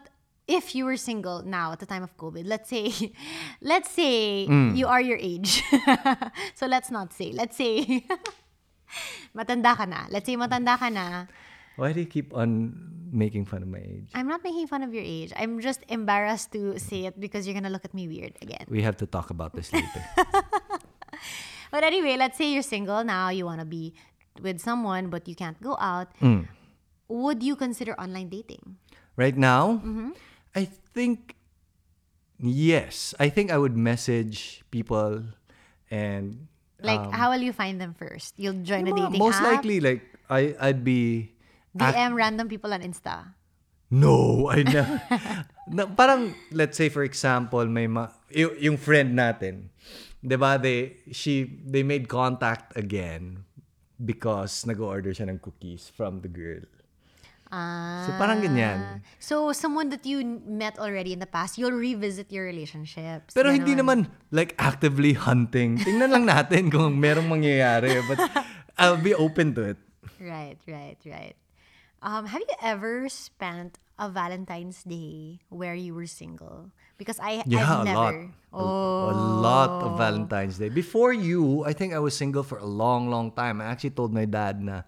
if 0.48 0.74
you 0.76 0.86
were 0.88 0.96
single 0.96 1.44
now 1.44 1.72
at 1.76 1.80
the 1.80 1.86
time 1.86 2.04
of 2.04 2.16
COVID, 2.18 2.48
let's 2.48 2.70
say, 2.72 2.92
let's 3.62 3.92
say 3.92 4.48
Mm. 4.48 4.76
you 4.80 4.88
are 4.88 5.02
your 5.02 5.18
age. 5.20 5.62
so 6.56 6.66
let's 6.66 6.90
not 6.90 7.12
say. 7.14 7.32
Let's 7.36 7.56
say, 7.60 8.04
matanda 9.36 9.76
ka 9.76 9.86
na. 9.86 10.08
Let's 10.10 10.26
say 10.26 10.36
matanda 10.40 10.80
ka 10.80 10.88
na. 10.90 11.26
Why 11.76 11.92
do 11.94 12.00
you 12.00 12.08
keep 12.10 12.34
on 12.34 12.74
making 13.12 13.46
fun 13.46 13.62
of 13.62 13.70
my 13.70 13.78
age? 13.84 14.10
I'm 14.16 14.28
not 14.28 14.42
making 14.44 14.66
fun 14.68 14.82
of 14.82 14.94
your 14.94 15.04
age. 15.06 15.32
I'm 15.38 15.60
just 15.62 15.84
embarrassed 15.92 16.52
to 16.58 16.80
say 16.80 17.06
it 17.06 17.20
because 17.20 17.46
you're 17.46 17.54
gonna 17.54 17.70
look 17.70 17.86
at 17.86 17.94
me 17.94 18.08
weird 18.08 18.34
again. 18.42 18.66
We 18.68 18.82
have 18.82 18.98
to 19.04 19.06
talk 19.06 19.30
about 19.30 19.54
this 19.54 19.72
later. 19.72 20.02
But 21.72 21.84
anyway, 21.84 22.16
let's 22.18 22.38
say 22.38 22.50
you're 22.54 22.64
single 22.64 23.04
now, 23.04 23.30
you 23.30 23.46
wanna 23.46 23.66
be 23.68 23.94
with 24.42 24.60
someone, 24.60 25.10
but 25.10 25.28
you 25.28 25.36
can't 25.36 25.60
go 25.62 25.76
out. 25.80 26.08
Mm. 26.24 26.48
Would 27.10 27.44
you 27.44 27.56
consider 27.56 27.94
online 28.00 28.30
dating? 28.30 28.78
right 29.18 29.36
now, 29.36 29.82
Mm-hmm. 29.82 30.12
I 30.58 30.66
think 30.66 31.38
yes. 32.42 33.14
I 33.22 33.30
think 33.30 33.54
I 33.54 33.58
would 33.62 33.78
message 33.78 34.66
people 34.74 35.22
and 35.94 36.50
Like, 36.78 37.02
um, 37.02 37.10
how 37.10 37.34
will 37.34 37.42
you 37.42 37.54
find 37.54 37.82
them 37.82 37.98
first? 37.98 38.38
You'll 38.38 38.62
join 38.62 38.86
a 38.86 38.94
Mga- 38.94 38.98
dating 39.10 39.22
most 39.22 39.42
app? 39.42 39.50
likely 39.50 39.82
like 39.82 40.06
I 40.30 40.54
I'd 40.62 40.86
be 40.86 41.34
DM 41.74 42.14
random 42.14 42.46
people 42.50 42.70
on 42.74 42.86
Insta. 42.86 43.34
No, 43.90 44.46
I 44.54 44.62
na, 44.62 44.84
na 45.66 45.84
parang 45.90 46.38
let's 46.54 46.78
say 46.78 46.90
for 46.94 47.02
example 47.02 47.66
may 47.66 47.90
ma, 47.90 48.14
yung, 48.30 48.54
yung 48.62 48.78
friend 48.78 49.18
natin, 49.18 49.74
'di 50.22 50.38
ba? 50.38 50.62
They 50.62 51.02
she 51.10 51.50
they 51.66 51.82
made 51.82 52.06
contact 52.06 52.78
again 52.78 53.42
because 53.98 54.62
nag-order 54.70 55.18
siya 55.18 55.34
ng 55.34 55.42
cookies 55.42 55.90
from 55.90 56.22
the 56.22 56.30
girl. 56.30 56.62
Ah. 57.48 58.04
So 58.04 58.12
parang 58.20 58.44
ganyan. 58.44 59.00
So, 59.20 59.52
someone 59.56 59.88
that 59.90 60.04
you 60.06 60.20
met 60.44 60.76
already 60.80 61.14
in 61.16 61.20
the 61.20 61.30
past, 61.30 61.56
you'll 61.58 61.76
revisit 61.76 62.28
your 62.32 62.44
relationships. 62.44 63.32
Pero 63.34 63.52
hindi 63.52 63.72
naman 63.72 64.12
like 64.32 64.52
actively 64.60 65.14
hunting. 65.16 65.80
Tingnan 65.80 66.12
lang 66.12 66.26
natin 66.28 66.68
kung 66.74 67.00
merong 67.00 67.32
mangyayari 67.32 68.04
but 68.04 68.20
I'll 68.76 69.00
be 69.00 69.16
open 69.16 69.56
to 69.56 69.76
it. 69.76 69.80
Right, 70.20 70.60
right, 70.68 70.98
right. 71.06 71.36
Um, 72.04 72.28
have 72.28 72.42
you 72.44 72.56
ever 72.62 73.10
spent 73.10 73.80
a 73.98 74.10
Valentine's 74.10 74.84
Day 74.84 75.40
where 75.50 75.74
you 75.74 75.96
were 75.96 76.06
single? 76.06 76.70
Because 76.98 77.20
I, 77.20 77.42
Yeah, 77.46 77.64
I've 77.64 77.70
a 77.70 77.74
lot. 77.74 77.86
never. 77.86 78.18
A- 78.28 78.30
Oh. 78.58 79.12
A, 79.12 79.14
lot 79.14 79.84
of 79.86 79.98
Valentine's 80.00 80.58
Day. 80.58 80.70
Before 80.70 81.14
you, 81.14 81.62
I 81.64 81.74
think 81.74 81.94
I 81.94 82.00
was 82.00 82.18
single 82.18 82.42
for 82.42 82.58
a 82.58 82.66
long, 82.66 83.10
long 83.10 83.30
time. 83.32 83.62
I 83.62 83.66
actually 83.70 83.94
told 83.94 84.14
my 84.14 84.26
dad 84.26 84.58
na 84.64 84.82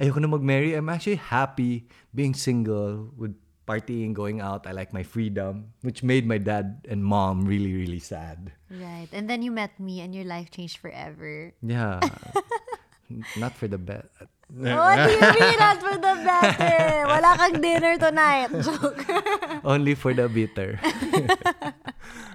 ayoko 0.00 0.20
na 0.20 0.28
mag-marry. 0.28 0.74
I'm 0.74 0.88
actually 0.88 1.20
happy 1.20 1.88
being 2.14 2.34
single 2.34 3.10
with 3.16 3.34
partying, 3.66 4.12
going 4.12 4.40
out. 4.40 4.66
I 4.66 4.72
like 4.72 4.92
my 4.92 5.02
freedom, 5.02 5.72
which 5.82 6.02
made 6.02 6.26
my 6.26 6.38
dad 6.38 6.86
and 6.88 7.04
mom 7.04 7.44
really, 7.46 7.72
really 7.72 8.00
sad. 8.00 8.52
Right. 8.70 9.08
And 9.12 9.28
then 9.30 9.42
you 9.42 9.50
met 9.50 9.78
me 9.78 10.00
and 10.00 10.14
your 10.14 10.24
life 10.24 10.50
changed 10.50 10.78
forever. 10.78 11.54
Yeah. 11.62 12.00
Not 13.36 13.54
for 13.54 13.68
the 13.68 13.78
best. 13.78 14.08
What 14.52 14.96
do 15.08 15.12
you 15.12 15.20
mean 15.20 15.58
not 15.58 15.80
for 15.80 15.96
the 15.96 16.12
better? 16.20 17.08
Wala 17.08 17.30
kang 17.40 17.60
dinner 17.60 17.96
tonight. 17.96 18.52
Joke. 18.64 19.04
Only 19.64 19.94
for 19.96 20.12
the 20.12 20.28
bitter. 20.28 20.76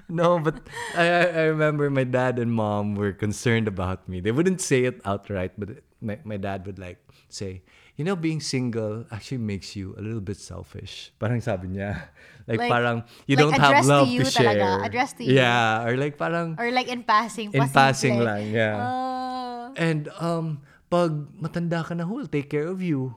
no, 0.08 0.38
but 0.38 0.66
I, 0.98 1.06
I 1.06 1.22
I 1.22 1.42
remember 1.54 1.90
my 1.90 2.02
dad 2.02 2.42
and 2.42 2.50
mom 2.50 2.98
were 2.98 3.14
concerned 3.14 3.70
about 3.70 4.08
me. 4.10 4.18
They 4.18 4.34
wouldn't 4.34 4.58
say 4.60 4.82
it 4.82 4.98
outright, 5.06 5.54
but 5.58 5.78
my, 6.00 6.18
my 6.24 6.36
dad 6.36 6.66
would 6.66 6.78
like 6.78 6.98
say, 7.28 7.62
you 7.96 8.04
know, 8.04 8.14
being 8.16 8.40
single 8.40 9.04
actually 9.10 9.38
makes 9.42 9.74
you 9.74 9.94
a 9.98 10.02
little 10.02 10.20
bit 10.22 10.38
selfish. 10.38 11.10
Parang 11.18 11.40
sabi 11.40 11.68
niya. 11.78 11.98
Like, 12.48 12.64
Like- 12.64 12.72
parang 12.72 12.96
you 13.28 13.36
like 13.36 13.44
don't 13.44 13.60
have 13.60 13.76
address 13.76 13.84
to 13.84 13.92
love 13.92 14.08
you 14.08 14.24
to 14.24 14.30
share. 14.32 14.56
talaga, 14.56 14.88
address 14.88 15.12
to 15.12 15.22
you. 15.28 15.36
Yeah, 15.36 15.84
or 15.84 16.00
like 16.00 16.16
parang 16.16 16.56
Or 16.56 16.72
like 16.72 16.88
in 16.88 17.04
passing. 17.04 17.52
in 17.52 17.60
pasimple. 17.60 17.76
passing 17.76 18.16
lang, 18.24 18.48
yeah. 18.56 18.72
Oh. 18.80 19.68
And 19.76 20.08
um, 20.16 20.64
pag 20.88 21.12
matanda 21.36 21.84
ka 21.84 21.92
na, 21.92 22.08
who 22.08 22.16
will 22.16 22.30
take 22.32 22.48
care 22.48 22.64
of 22.64 22.80
you? 22.80 23.12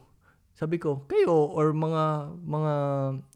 Sabi 0.59 0.83
ko, 0.83 1.07
kayo 1.07 1.31
or 1.47 1.71
mga 1.71 2.03
mga 2.43 2.73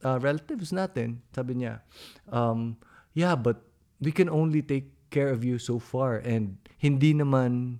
uh, 0.03 0.17
relatives 0.19 0.75
natin. 0.75 1.23
Sabi 1.31 1.63
niya, 1.63 1.79
um, 2.27 2.75
yeah, 3.15 3.39
but 3.39 3.63
we 4.03 4.11
can 4.11 4.27
only 4.27 4.59
take 4.59 4.91
care 5.15 5.31
of 5.31 5.47
you 5.47 5.55
so 5.55 5.79
far 5.79 6.19
and 6.19 6.59
hindi 6.75 7.15
naman 7.15 7.79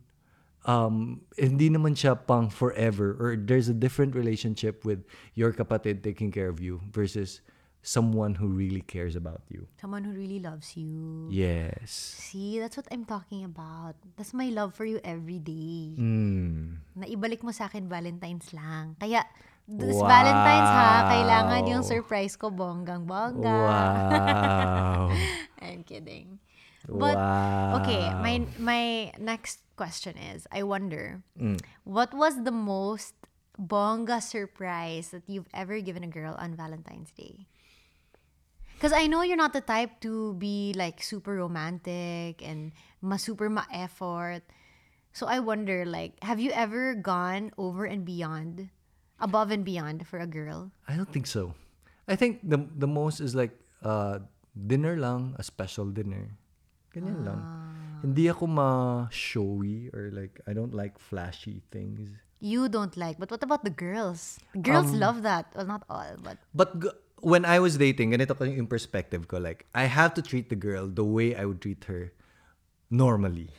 um, 0.65 1.22
hindi 1.38 1.69
naman 1.69 1.93
siya 1.93 2.17
pang 2.17 2.50
forever 2.50 3.15
or 3.17 3.38
there's 3.38 3.69
a 3.69 3.77
different 3.77 4.13
relationship 4.17 4.84
with 4.84 5.05
your 5.38 5.53
kapatid 5.53 6.03
taking 6.03 6.34
care 6.34 6.50
of 6.50 6.60
you 6.60 6.81
versus 6.91 7.41
someone 7.86 8.34
who 8.34 8.50
really 8.50 8.81
cares 8.81 9.13
about 9.13 9.45
you. 9.48 9.69
Someone 9.77 10.03
who 10.03 10.12
really 10.12 10.41
loves 10.41 10.74
you. 10.74 11.29
Yes. 11.29 11.93
See, 11.93 12.57
that's 12.57 12.75
what 12.75 12.89
I'm 12.89 13.05
talking 13.05 13.45
about. 13.45 13.93
That's 14.17 14.34
my 14.34 14.50
love 14.50 14.74
for 14.74 14.89
you 14.89 14.98
every 15.05 15.38
day. 15.38 15.93
Mm. 15.93 16.81
Naibalik 16.98 17.45
mo 17.45 17.53
sa 17.53 17.69
akin 17.69 17.86
Valentine's 17.86 18.50
lang. 18.57 18.98
Kaya, 18.98 19.22
this 19.69 20.01
Wow. 20.01 20.10
Valentine's 20.10 20.72
ha, 20.74 20.93
kailangan 21.13 21.62
yung 21.69 21.84
surprise 21.86 22.34
ko 22.34 22.50
bonggang 22.50 23.05
bongga. 23.05 23.53
Wow. 23.69 25.13
I'm 25.62 25.86
kidding. 25.86 26.41
But 26.88 27.15
wow. 27.18 27.82
okay, 27.82 28.13
my 28.22 28.46
my 28.60 28.82
next 29.20 29.62
question 29.75 30.18
is, 30.18 30.48
I 30.51 30.63
wonder, 30.63 31.22
Mm. 31.38 31.60
what 31.84 32.13
was 32.13 32.44
the 32.44 32.54
most 32.54 33.13
bongga 33.60 34.22
surprise 34.22 35.10
that 35.15 35.27
you've 35.27 35.50
ever 35.54 35.80
given 35.82 36.04
a 36.04 36.12
girl 36.12 36.36
on 36.38 36.56
Valentine's 36.56 37.12
Day? 37.12 37.48
Because 38.75 38.92
I 38.92 39.08
know 39.08 39.24
you're 39.24 39.39
not 39.39 39.54
the 39.54 39.63
type 39.63 40.00
to 40.04 40.36
be 40.36 40.74
like 40.75 41.01
super 41.01 41.36
romantic 41.39 42.44
and 42.44 42.72
ma 43.01 43.15
super 43.15 43.50
ma 43.50 43.63
effort. 43.72 44.44
So 45.15 45.27
I 45.27 45.39
wonder, 45.39 45.88
like, 45.88 46.20
have 46.24 46.44
you 46.44 46.51
ever 46.51 46.92
gone 46.94 47.56
over 47.58 47.88
and 47.88 48.04
beyond, 48.04 48.68
above 49.20 49.48
and 49.50 49.63
beyond 49.63 50.04
for 50.08 50.20
a 50.20 50.27
girl? 50.27 50.75
I 50.92 51.00
don't 51.00 51.08
think 51.08 51.24
so. 51.25 51.56
I 52.08 52.20
think 52.20 52.44
the 52.44 52.68
the 52.68 52.86
most 52.88 53.24
is 53.24 53.32
like 53.34 53.56
uh, 53.80 54.20
dinner 54.54 55.00
lang, 55.00 55.34
a 55.39 55.44
special 55.44 55.88
dinner. 55.88 56.36
Ganyan 56.96 57.28
lang. 57.28 57.40
Ah. 57.44 57.75
Hindi 58.02 58.32
ako 58.32 58.48
ma-showy 58.48 59.92
or 59.92 60.10
like, 60.16 60.40
I 60.48 60.54
don't 60.56 60.72
like 60.74 60.96
flashy 60.96 61.60
things. 61.72 62.08
You 62.40 62.70
don't 62.70 62.96
like, 62.96 63.18
but 63.20 63.32
what 63.32 63.44
about 63.44 63.64
the 63.68 63.74
girls? 63.74 64.40
Girls 64.56 64.92
Um, 64.96 65.00
love 65.00 65.18
that. 65.28 65.52
Well, 65.56 65.66
not 65.68 65.84
all, 65.90 66.16
but 66.24 66.38
But 66.54 66.70
g- 66.80 66.96
when 67.20 67.44
I 67.44 67.60
was 67.60 67.75
dating, 67.75 68.12
ganito 68.14 68.38
ko 68.38 68.46
yung 68.46 68.68
perspective 68.68 69.28
ko. 69.28 69.40
Like, 69.40 69.66
I 69.74 69.90
have 69.90 70.14
to 70.16 70.22
treat 70.22 70.48
the 70.48 70.60
girl 70.60 70.86
the 70.88 71.04
way 71.04 71.34
I 71.36 71.44
would 71.44 71.60
treat 71.60 71.84
her 71.90 72.14
normally. 72.92 73.50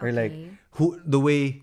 Or 0.00 0.10
like, 0.10 0.32
who 0.80 0.96
the 1.04 1.20
way, 1.20 1.60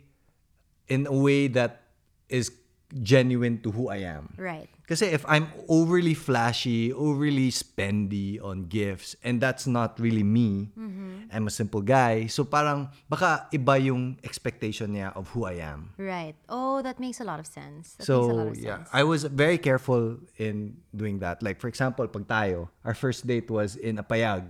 in 0.88 1.08
a 1.10 1.16
way 1.16 1.48
that 1.50 1.90
is 2.30 2.54
genuine 2.96 3.60
to 3.62 3.72
who 3.72 3.90
I 3.90 4.08
am. 4.08 4.32
right. 4.38 4.68
Kasi 4.88 5.12
if 5.12 5.28
I'm 5.28 5.52
overly 5.68 6.16
flashy, 6.16 6.96
overly 6.96 7.52
spendy 7.52 8.40
on 8.40 8.72
gifts, 8.72 9.20
and 9.20 9.44
that's 9.44 9.68
not 9.68 10.00
really 10.00 10.24
me, 10.24 10.72
Mm-hmm. 10.80 11.28
I'm 11.28 11.48
a 11.48 11.52
simple 11.52 11.84
guy, 11.84 12.32
so 12.32 12.48
parang 12.48 12.88
baka 13.12 13.52
iba 13.52 13.76
yung 13.84 14.16
expectation 14.24 14.96
niya 14.96 15.12
of 15.12 15.28
who 15.36 15.44
I 15.44 15.60
am. 15.60 15.92
Right. 16.00 16.40
Oh, 16.48 16.80
that 16.88 17.04
makes 17.04 17.20
a 17.20 17.28
lot 17.28 17.44
of 17.44 17.48
sense. 17.52 18.00
That 18.00 18.08
makes 18.08 18.08
a 18.08 18.16
So, 18.16 18.20
lot 18.32 18.48
of 18.48 18.56
yeah, 18.56 18.78
sense. 18.80 18.90
I 18.96 19.04
was 19.04 19.28
very 19.28 19.58
careful 19.60 20.24
in 20.40 20.80
doing 20.96 21.20
that. 21.20 21.44
Like, 21.44 21.60
for 21.60 21.68
example, 21.68 22.08
pag 22.08 22.24
tayo, 22.32 22.72
our 22.88 22.96
first 22.96 23.28
date 23.28 23.52
was 23.52 23.76
in 23.76 24.00
Apayag. 24.00 24.48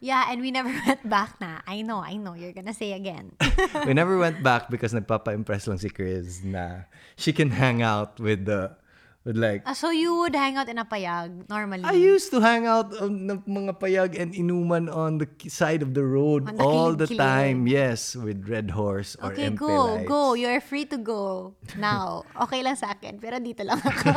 Yeah, 0.00 0.32
and 0.32 0.40
we 0.40 0.50
never 0.50 0.72
went 0.86 1.04
back 1.04 1.36
na. 1.40 1.60
I 1.68 1.84
know, 1.84 2.00
I 2.00 2.16
know. 2.16 2.32
You're 2.32 2.56
gonna 2.56 2.74
say 2.74 2.92
again. 2.96 3.36
we 3.86 3.92
never 3.92 4.16
went 4.16 4.42
back 4.42 4.72
because 4.72 4.96
nagpapa-impress 4.96 5.68
lang 5.68 5.76
si 5.78 5.92
Kryz 5.92 6.40
na 6.42 6.88
she 7.16 7.32
can 7.32 7.52
hang 7.52 7.84
out 7.84 8.16
with 8.16 8.48
the, 8.48 8.72
with 9.28 9.36
like, 9.36 9.60
Ah, 9.68 9.76
so 9.76 9.92
you 9.92 10.16
would 10.24 10.32
hang 10.32 10.56
out 10.56 10.72
in 10.72 10.80
a 10.80 10.88
payag 10.88 11.44
normally? 11.52 11.84
I 11.84 11.92
used 11.92 12.32
to 12.32 12.40
hang 12.40 12.64
out 12.64 12.96
on 12.96 13.28
ng 13.28 13.44
mga 13.44 13.76
payag 13.76 14.16
and 14.16 14.32
inuman 14.32 14.88
on 14.88 15.20
the 15.20 15.28
side 15.52 15.84
of 15.84 15.92
the 15.92 16.00
road 16.08 16.48
the 16.48 16.64
all 16.64 16.96
the 16.96 17.04
time. 17.04 17.68
Yes, 17.68 18.16
with 18.16 18.48
Red 18.48 18.72
Horse 18.72 19.20
or 19.20 19.36
okay, 19.36 19.52
MP 19.52 19.60
go, 19.60 20.00
Lights. 20.00 20.08
go. 20.08 20.32
You're 20.32 20.64
free 20.64 20.88
to 20.88 20.96
go 20.96 21.52
now. 21.76 22.24
Okay 22.48 22.64
lang 22.64 22.80
sa 22.80 22.96
akin, 22.96 23.20
pero 23.20 23.36
dito 23.36 23.60
lang 23.68 23.84
ako. 23.84 24.08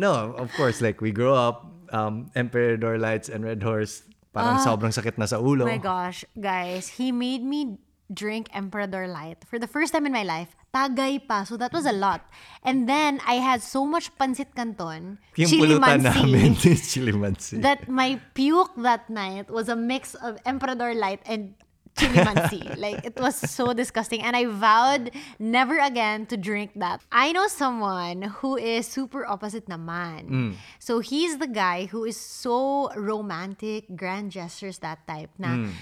No, 0.00 0.32
of 0.40 0.48
course, 0.56 0.80
like 0.80 1.04
we 1.04 1.12
grew 1.12 1.36
up, 1.36 1.68
um, 1.92 2.32
Emperador 2.32 2.96
Lights 2.96 3.28
and 3.28 3.44
Red 3.44 3.60
Horse, 3.62 4.08
parang 4.30 4.58
sobrang 4.62 4.94
sakit 4.94 5.18
na 5.18 5.26
sa 5.26 5.38
ulo. 5.38 5.66
Ah. 5.66 5.68
Oh 5.68 5.72
my 5.74 5.82
gosh, 5.82 6.24
guys, 6.38 6.98
he 6.98 7.10
made 7.10 7.42
me 7.42 7.78
drink 8.10 8.50
Emperador 8.50 9.06
Light 9.06 9.46
for 9.46 9.58
the 9.58 9.70
first 9.70 9.92
time 9.94 10.06
in 10.06 10.12
my 10.12 10.26
life. 10.26 10.54
Tagay 10.74 11.18
pa, 11.18 11.42
so 11.42 11.56
that 11.58 11.72
was 11.74 11.86
a 11.86 11.94
lot. 11.94 12.26
And 12.62 12.86
then 12.88 13.18
I 13.26 13.42
had 13.42 13.62
so 13.62 13.82
much 13.86 14.10
pancit 14.18 14.54
canton, 14.54 15.18
Yung 15.34 15.50
chili 15.50 15.78
namin 15.78 16.54
chili 16.90 17.10
mansi. 17.10 17.58
that 17.62 17.88
my 17.90 18.20
puke 18.34 18.70
that 18.82 19.10
night 19.10 19.50
was 19.50 19.68
a 19.68 19.74
mix 19.74 20.14
of 20.14 20.38
Emperador 20.46 20.94
Light 20.94 21.22
and 21.26 21.54
Chilimansi. 21.96 22.76
like 22.84 23.04
it 23.04 23.18
was 23.20 23.36
so 23.36 23.72
disgusting 23.72 24.22
and 24.22 24.36
I 24.36 24.46
vowed 24.46 25.10
never 25.38 25.78
again 25.78 26.26
to 26.26 26.36
drink 26.36 26.72
that. 26.76 27.02
I 27.10 27.32
know 27.32 27.46
someone 27.48 28.22
who 28.40 28.56
is 28.56 28.86
super 28.86 29.26
opposite 29.26 29.66
naman. 29.66 30.28
Mm. 30.28 30.52
So 30.78 31.00
he's 31.00 31.38
the 31.38 31.48
guy 31.48 31.86
who 31.86 32.04
is 32.04 32.16
so 32.16 32.92
romantic, 32.94 33.84
grand 33.96 34.32
gestures 34.32 34.78
that 34.80 35.06
type 35.06 35.30
na 35.38 35.68
mm. 35.68 35.72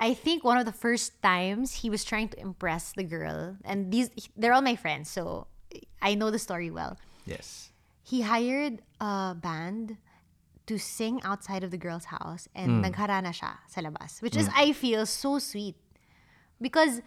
I 0.00 0.14
think 0.14 0.42
one 0.42 0.56
of 0.56 0.64
the 0.64 0.72
first 0.72 1.20
times 1.20 1.84
he 1.84 1.90
was 1.90 2.04
trying 2.04 2.32
to 2.32 2.40
impress 2.40 2.92
the 2.96 3.04
girl 3.04 3.56
and 3.64 3.92
these 3.92 4.08
they're 4.36 4.56
all 4.56 4.64
my 4.64 4.74
friends 4.74 5.10
so 5.10 5.46
I 6.00 6.16
know 6.16 6.32
the 6.32 6.40
story 6.40 6.72
well 6.72 6.96
yes. 7.28 7.68
he 8.02 8.22
hired 8.22 8.80
a 8.98 9.36
band 9.36 10.00
to 10.70 10.78
sing 10.78 11.18
outside 11.26 11.66
of 11.66 11.74
the 11.74 11.76
girl's 11.76 12.14
house 12.14 12.46
and 12.54 12.78
hmm. 12.78 12.86
nagharana 12.86 13.34
siya 13.34 13.58
sa 13.66 13.82
labas. 13.82 14.22
Which 14.22 14.38
is, 14.38 14.46
hmm. 14.46 14.54
I 14.54 14.70
feel, 14.70 15.02
so 15.04 15.42
sweet. 15.42 15.74
Because 16.62 17.02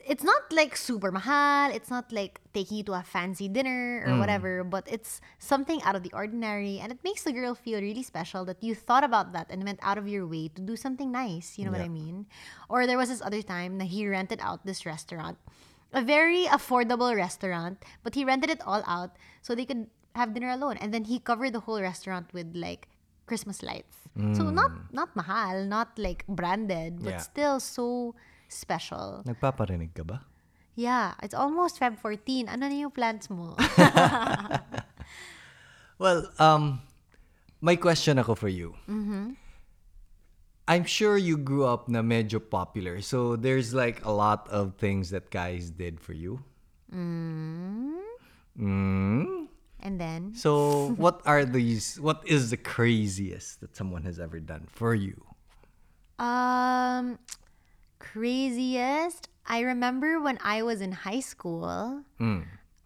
it's 0.00 0.24
not 0.24 0.40
like 0.48 0.72
super 0.72 1.12
mahal. 1.12 1.68
It's 1.68 1.92
not 1.92 2.08
like 2.08 2.40
taking 2.56 2.80
you 2.80 2.84
to 2.88 2.96
a 2.96 3.04
fancy 3.04 3.44
dinner 3.44 4.08
or 4.08 4.16
hmm. 4.16 4.20
whatever, 4.24 4.64
but 4.64 4.88
it's 4.88 5.20
something 5.36 5.84
out 5.84 5.92
of 5.92 6.02
the 6.02 6.08
ordinary. 6.16 6.80
And 6.80 6.88
it 6.88 7.04
makes 7.04 7.28
the 7.28 7.32
girl 7.36 7.54
feel 7.54 7.76
really 7.84 8.02
special 8.02 8.48
that 8.48 8.64
you 8.64 8.74
thought 8.74 9.04
about 9.04 9.36
that 9.36 9.52
and 9.52 9.68
went 9.68 9.84
out 9.84 10.00
of 10.00 10.08
your 10.08 10.24
way 10.24 10.48
to 10.48 10.62
do 10.64 10.72
something 10.72 11.12
nice. 11.12 11.60
You 11.60 11.68
know 11.68 11.72
what 11.76 11.84
I 11.84 11.92
mean? 11.92 12.24
Or 12.72 12.88
there 12.88 12.96
was 12.96 13.12
this 13.12 13.20
other 13.20 13.44
time 13.44 13.76
that 13.84 13.92
he 13.92 14.08
rented 14.08 14.40
out 14.40 14.64
this 14.64 14.88
restaurant. 14.88 15.36
A 15.92 16.00
very 16.00 16.48
affordable 16.48 17.14
restaurant, 17.14 17.84
but 18.02 18.16
he 18.16 18.24
rented 18.24 18.48
it 18.48 18.64
all 18.64 18.82
out 18.88 19.12
so 19.44 19.54
they 19.54 19.68
could 19.68 19.92
have 20.16 20.32
dinner 20.32 20.48
alone. 20.48 20.78
And 20.80 20.94
then 20.94 21.04
he 21.04 21.20
covered 21.20 21.52
the 21.52 21.60
whole 21.60 21.80
restaurant 21.80 22.32
with 22.32 22.56
like 22.56 22.88
Christmas 23.26 23.62
lights. 23.62 23.96
So 24.38 24.46
not 24.54 24.70
not 24.94 25.10
mahal, 25.18 25.66
not 25.66 25.98
like 25.98 26.22
branded, 26.30 27.02
but 27.02 27.18
Yeah. 27.18 27.24
still 27.24 27.56
so 27.58 28.14
special. 28.46 29.26
Nagpaparinig 29.26 29.90
ka 29.90 30.06
ba? 30.06 30.22
Yeah, 30.78 31.14
it's 31.22 31.34
almost 31.34 31.78
Feb 31.82 31.98
14. 31.98 32.46
Ano 32.46 32.66
na 32.70 32.74
yung 32.74 32.94
plans 32.94 33.26
mo? 33.30 33.54
Well, 35.98 36.26
um, 36.38 36.82
my 37.60 37.76
question 37.76 38.18
ako 38.18 38.34
for 38.34 38.48
you. 38.48 38.74
Mm-hmm. 38.90 39.38
I'm 40.66 40.84
sure 40.84 41.16
you 41.16 41.36
grew 41.36 41.64
up 41.64 41.88
na 41.88 42.02
medyo 42.02 42.40
popular. 42.42 43.00
So 43.00 43.36
there's 43.36 43.74
like 43.74 44.02
a 44.04 44.10
lot 44.10 44.48
of 44.48 44.74
things 44.76 45.10
that 45.10 45.30
guys 45.30 45.70
did 45.70 46.00
for 46.00 46.12
you. 46.12 46.40
Mm. 46.92 48.00
Mm. 48.58 49.46
And 49.84 50.00
then, 50.00 50.32
So 50.34 50.94
what 50.96 51.20
are 51.26 51.44
these? 51.44 52.00
What 52.00 52.24
is 52.26 52.48
the 52.50 52.56
craziest 52.56 53.60
that 53.60 53.76
someone 53.76 54.02
has 54.04 54.18
ever 54.18 54.40
done 54.40 54.66
for 54.66 54.94
you? 54.94 55.20
um, 56.18 57.18
craziest. 57.98 59.28
I 59.46 59.60
remember 59.60 60.20
when 60.20 60.38
I 60.42 60.62
was 60.62 60.80
in 60.80 60.92
high 60.92 61.20
school, 61.20 62.02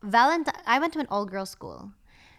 Valentine. 0.03 0.55
I 0.67 0.79
went 0.79 0.93
to 0.95 0.99
an 0.99 1.07
all-girls 1.11 1.51
school. 1.51 1.93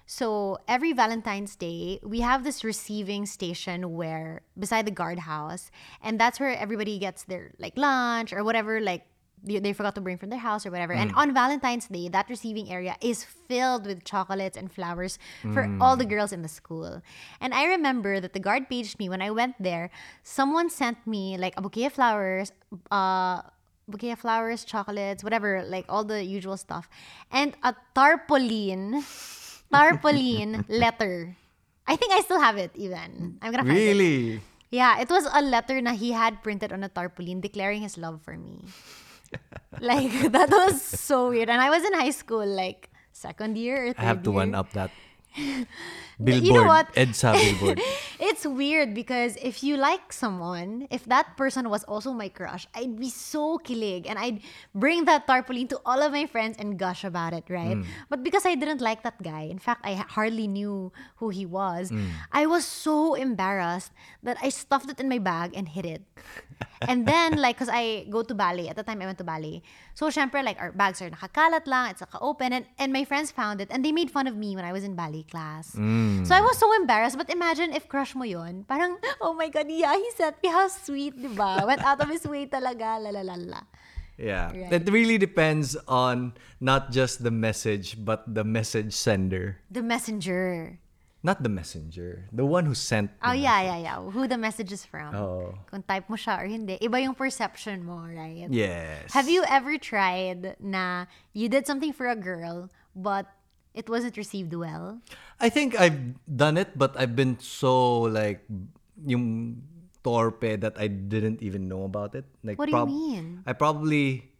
So 0.07 0.57
every 0.67 0.91
Valentine's 0.91 1.55
Day, 1.55 1.99
we 2.01 2.19
have 2.21 2.43
this 2.43 2.63
receiving 2.63 3.27
station 3.27 3.93
where 3.93 4.41
beside 4.57 4.87
the 4.87 4.91
guardhouse, 4.91 5.69
and 6.01 6.19
that's 6.19 6.39
where 6.39 6.57
everybody 6.57 6.97
gets 6.97 7.23
their 7.29 7.51
like 7.59 7.77
lunch 7.77 8.33
or 8.33 8.43
whatever 8.43 8.81
like 8.81 9.05
they, 9.43 9.73
forgot 9.73 9.95
to 9.95 10.01
bring 10.01 10.17
from 10.17 10.29
their 10.29 10.39
house 10.39 10.65
or 10.65 10.71
whatever. 10.71 10.93
And 10.93 11.13
on 11.15 11.33
Valentine's 11.33 11.87
Day, 11.87 12.09
that 12.09 12.29
receiving 12.29 12.69
area 12.71 12.95
is 13.01 13.23
filled 13.23 13.85
with 13.85 14.03
chocolates 14.03 14.57
and 14.57 14.71
flowers 14.71 15.17
for 15.53 15.69
all 15.79 15.95
the 15.95 16.05
girls 16.05 16.31
in 16.31 16.41
the 16.41 16.47
school. 16.47 17.01
And 17.41 17.53
I 17.53 17.65
remember 17.65 18.19
that 18.19 18.33
the 18.33 18.39
guard 18.39 18.69
paged 18.69 18.99
me 18.99 19.09
when 19.09 19.21
I 19.21 19.31
went 19.31 19.55
there. 19.59 19.89
Someone 20.23 20.69
sent 20.69 21.05
me 21.07 21.37
like 21.37 21.53
a 21.57 21.61
bouquet 21.61 21.85
of 21.85 21.93
flowers, 21.93 22.51
uh, 22.91 23.41
bouquet 23.87 24.11
of 24.11 24.19
flowers, 24.19 24.63
chocolates, 24.63 25.23
whatever, 25.23 25.63
like 25.65 25.85
all 25.89 26.03
the 26.03 26.23
usual 26.23 26.57
stuff, 26.57 26.89
and 27.31 27.55
a 27.63 27.75
tarpaulin, 27.95 29.03
tarpaulin 29.71 30.65
letter. 30.69 31.35
I 31.87 31.95
think 31.95 32.13
I 32.13 32.21
still 32.21 32.39
have 32.39 32.57
it 32.57 32.71
even. 32.75 33.39
I'm 33.41 33.51
gonna 33.51 33.65
find 33.65 33.77
it. 33.77 33.97
Really? 33.97 34.41
Yeah, 34.69 35.01
it 35.01 35.09
was 35.09 35.25
a 35.25 35.41
letter 35.41 35.81
na 35.81 35.97
he 35.97 36.13
had 36.13 36.43
printed 36.45 36.71
on 36.71 36.83
a 36.83 36.89
tarpaulin 36.89 37.41
declaring 37.41 37.81
his 37.81 37.97
love 37.97 38.21
for 38.21 38.37
me. 38.37 38.61
like 39.79 40.11
that 40.31 40.49
was 40.49 40.81
so 40.81 41.29
weird. 41.29 41.49
And 41.49 41.61
I 41.61 41.69
was 41.69 41.83
in 41.83 41.93
high 41.93 42.11
school, 42.11 42.45
like 42.45 42.89
second 43.11 43.57
year 43.57 43.87
or 43.87 43.93
third 43.93 43.99
I 43.99 44.03
have 44.05 44.23
to 44.23 44.31
year. 44.31 44.35
one 44.41 44.55
up 44.55 44.71
that 44.73 44.91
You 46.19 46.51
know 46.51 46.67
what? 46.67 46.91
EDSA 46.95 47.31
billboard. 47.59 47.81
It's 48.19 48.45
weird 48.45 48.93
because 48.93 49.37
if 49.41 49.63
you 49.63 49.77
like 49.77 50.11
someone, 50.11 50.87
if 50.91 51.05
that 51.05 51.37
person 51.37 51.69
was 51.69 51.85
also 51.85 52.11
my 52.11 52.27
crush, 52.27 52.67
I'd 52.75 52.99
be 52.99 53.09
so 53.09 53.57
kilig 53.57 54.05
and 54.05 54.19
I'd 54.19 54.41
bring 54.75 55.05
that 55.05 55.27
tarpaulin 55.27 55.69
to 55.69 55.79
all 55.85 56.03
of 56.03 56.11
my 56.11 56.25
friends 56.25 56.57
and 56.59 56.77
gush 56.77 57.05
about 57.05 57.31
it, 57.31 57.45
right? 57.47 57.77
Mm. 57.77 57.85
But 58.09 58.23
because 58.23 58.45
I 58.45 58.55
didn't 58.55 58.81
like 58.81 59.03
that 59.03 59.23
guy, 59.23 59.47
in 59.47 59.59
fact, 59.59 59.85
I 59.85 59.93
hardly 59.95 60.47
knew 60.47 60.91
who 61.23 61.29
he 61.29 61.45
was, 61.45 61.89
mm. 61.89 62.09
I 62.33 62.45
was 62.45 62.65
so 62.65 63.15
embarrassed 63.15 63.93
that 64.21 64.35
I 64.41 64.49
stuffed 64.49 64.91
it 64.91 64.99
in 64.99 65.07
my 65.07 65.19
bag 65.19 65.55
and 65.55 65.69
hid 65.69 65.85
it. 65.85 66.01
and 66.81 67.07
then, 67.07 67.37
like, 67.37 67.55
because 67.55 67.71
I 67.71 68.05
go 68.09 68.23
to 68.23 68.35
ballet, 68.35 68.67
at 68.67 68.75
the 68.75 68.83
time 68.83 69.01
I 69.01 69.05
went 69.05 69.17
to 69.19 69.23
ballet. 69.23 69.61
So, 69.93 70.07
syempre, 70.09 70.43
like, 70.43 70.59
our 70.59 70.71
bags 70.71 71.01
are 71.01 71.09
nakakalat 71.09 71.67
lang, 71.67 71.91
it's 71.91 72.01
naka-open, 72.01 72.51
and, 72.51 72.65
and 72.77 72.91
my 72.91 73.03
friends 73.03 73.31
found 73.31 73.61
it, 73.61 73.67
and 73.71 73.83
they 73.83 73.91
made 73.91 74.11
fun 74.11 74.27
of 74.27 74.35
me 74.35 74.55
when 74.55 74.65
I 74.65 74.71
was 74.71 74.83
in 74.83 74.95
ballet 75.19 75.29
class. 75.29 75.75
Mm. 75.75 76.25
So, 76.25 76.35
I 76.35 76.41
was 76.41 76.57
so 76.57 76.73
embarrassed, 76.75 77.17
but 77.17 77.29
imagine 77.29 77.73
if 77.73 77.87
crush 77.87 78.15
mo 78.15 78.23
yun, 78.23 78.63
parang, 78.67 78.97
oh 79.21 79.33
my 79.33 79.49
God, 79.49 79.67
yeah, 79.69 79.93
he 79.93 80.11
said 80.15 80.35
me, 80.43 80.49
how 80.49 80.67
sweet, 80.67 81.15
di 81.21 81.27
ba? 81.27 81.63
Went 81.65 81.83
out 81.83 82.01
of 82.01 82.09
his 82.09 82.25
way 82.25 82.45
talaga, 82.47 82.99
la 83.01 83.09
la 83.09 83.21
la 83.21 83.35
la. 83.35 83.61
Yeah. 84.17 84.51
Right. 84.51 84.73
It 84.73 84.91
really 84.91 85.17
depends 85.17 85.77
on 85.87 86.33
not 86.59 86.91
just 86.91 87.23
the 87.23 87.31
message, 87.31 87.95
but 88.03 88.27
the 88.27 88.43
message 88.43 88.91
sender. 88.91 89.59
The 89.71 89.81
messenger. 89.81 90.79
Not 91.23 91.43
the 91.43 91.49
messenger. 91.49 92.27
The 92.31 92.45
one 92.45 92.65
who 92.65 92.75
sent. 92.75 93.11
Oh, 93.23 93.31
the 93.31 93.43
yeah, 93.43 93.61
yeah, 93.61 93.77
yeah. 93.77 93.99
Who 93.99 94.27
the 94.27 94.37
message 94.37 94.71
is 94.71 94.83
from. 94.83 95.15
Oo. 95.15 95.55
Kung 95.71 95.83
type 95.83 96.07
mo 96.07 96.15
siya 96.15 96.39
or 96.39 96.47
hindi. 96.47 96.79
Iba 96.79 96.99
yung 97.03 97.15
perception 97.15 97.83
mo, 97.83 98.07
right? 98.07 98.47
Yes. 98.51 99.11
Have 99.11 99.27
you 99.27 99.43
ever 99.47 99.75
tried 99.79 100.55
na 100.59 101.11
you 101.31 101.47
did 101.47 101.67
something 101.67 101.91
for 101.91 102.07
a 102.07 102.15
girl, 102.15 102.67
but 102.95 103.27
it 103.73 103.89
wasn't 103.89 104.17
received 104.17 104.53
well? 104.53 104.99
I 105.39 105.49
think 105.49 105.79
I've 105.79 106.15
done 106.25 106.57
it, 106.57 106.77
but 106.77 106.95
I've 106.99 107.15
been 107.15 107.39
so 107.39 108.01
like 108.09 108.43
yung 109.05 109.61
torpe 110.03 110.59
that 110.61 110.75
I 110.79 110.87
didn't 110.87 111.41
even 111.41 111.67
know 111.67 111.83
about 111.83 112.15
it. 112.15 112.25
Like 112.43 112.57
What 112.59 112.69
do 112.69 112.75
you 112.77 112.85
mean? 112.85 113.43
I 113.45 113.53
probably 113.53 114.31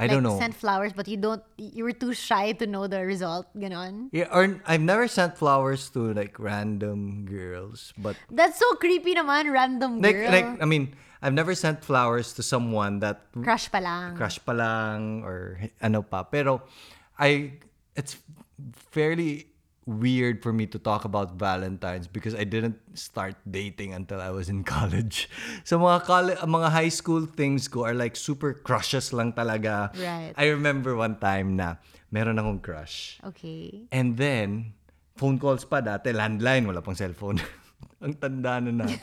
I 0.00 0.04
like 0.08 0.12
don't 0.16 0.22
know. 0.24 0.38
sent 0.40 0.56
flowers, 0.56 0.92
but 0.96 1.08
you 1.08 1.20
don't. 1.20 1.44
You 1.60 1.84
were 1.84 1.92
too 1.92 2.16
shy 2.16 2.52
to 2.56 2.64
know 2.66 2.88
the 2.88 3.04
result. 3.04 3.44
Ganon. 3.52 4.08
yeah, 4.12 4.32
or 4.32 4.56
I've 4.64 4.80
never 4.80 5.04
sent 5.08 5.36
flowers 5.36 5.90
to 5.92 6.16
like 6.16 6.40
random 6.40 7.26
girls, 7.28 7.92
but 8.00 8.16
That's 8.32 8.56
so 8.56 8.64
creepy 8.80 9.12
naman, 9.12 9.52
random 9.52 10.00
like 10.00 10.16
girl. 10.16 10.32
like 10.32 10.48
I 10.56 10.64
mean, 10.64 10.96
I've 11.20 11.36
never 11.36 11.52
sent 11.52 11.84
flowers 11.84 12.32
to 12.40 12.42
someone 12.42 13.04
that 13.04 13.28
Crush 13.36 13.68
palang, 13.68 14.16
crush 14.16 14.40
palang, 14.40 15.20
or 15.20 15.60
ano 15.84 16.00
pa. 16.00 16.24
Pero 16.24 16.64
I 17.20 17.60
it's 17.96 18.16
fairly 18.90 19.50
weird 19.86 20.42
for 20.42 20.52
me 20.52 20.66
to 20.66 20.78
talk 20.78 21.04
about 21.04 21.34
Valentine's 21.34 22.06
because 22.06 22.34
I 22.34 22.44
didn't 22.44 22.78
start 22.94 23.34
dating 23.48 23.94
until 23.94 24.20
I 24.20 24.30
was 24.30 24.48
in 24.48 24.62
college. 24.62 25.28
So 25.64 25.78
mga 25.78 26.04
colle- 26.04 26.42
mga 26.46 26.68
high 26.70 26.92
school 26.92 27.26
things 27.26 27.68
ko 27.68 27.84
are 27.84 27.94
like 27.94 28.16
super 28.16 28.54
crushes 28.54 29.12
lang 29.12 29.32
talaga. 29.34 29.92
Right. 29.98 30.32
I 30.36 30.50
remember 30.54 30.96
one 30.96 31.18
time 31.18 31.56
na 31.56 31.76
meron 32.10 32.38
akong 32.38 32.62
crush. 32.62 33.18
Okay. 33.24 33.86
And 33.92 34.16
then 34.16 34.74
phone 35.18 35.38
calls 35.38 35.66
pa 35.66 35.82
dati 35.84 36.14
landline 36.14 36.66
wala 36.66 36.80
pang 36.80 36.96
cellphone. 36.96 37.42
Ang 38.04 38.16
tanda 38.16 38.60
na 38.64 38.72
natin. 38.72 39.00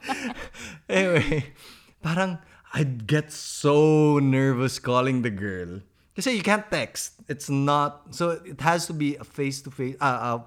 anyway, 0.88 1.52
parang 2.00 2.40
I'd 2.72 3.04
get 3.04 3.32
so 3.32 4.16
nervous 4.18 4.80
calling 4.80 5.20
the 5.20 5.32
girl. 5.32 5.84
Kasi 6.16 6.32
you 6.32 6.42
can't 6.42 6.64
text. 6.72 7.20
It's 7.28 7.52
not, 7.52 8.16
so 8.16 8.40
it 8.40 8.60
has 8.64 8.88
to 8.88 8.94
be 8.96 9.16
a 9.20 9.24
face-to-face, 9.24 10.00
uh, 10.00 10.04
uh, 10.04 10.38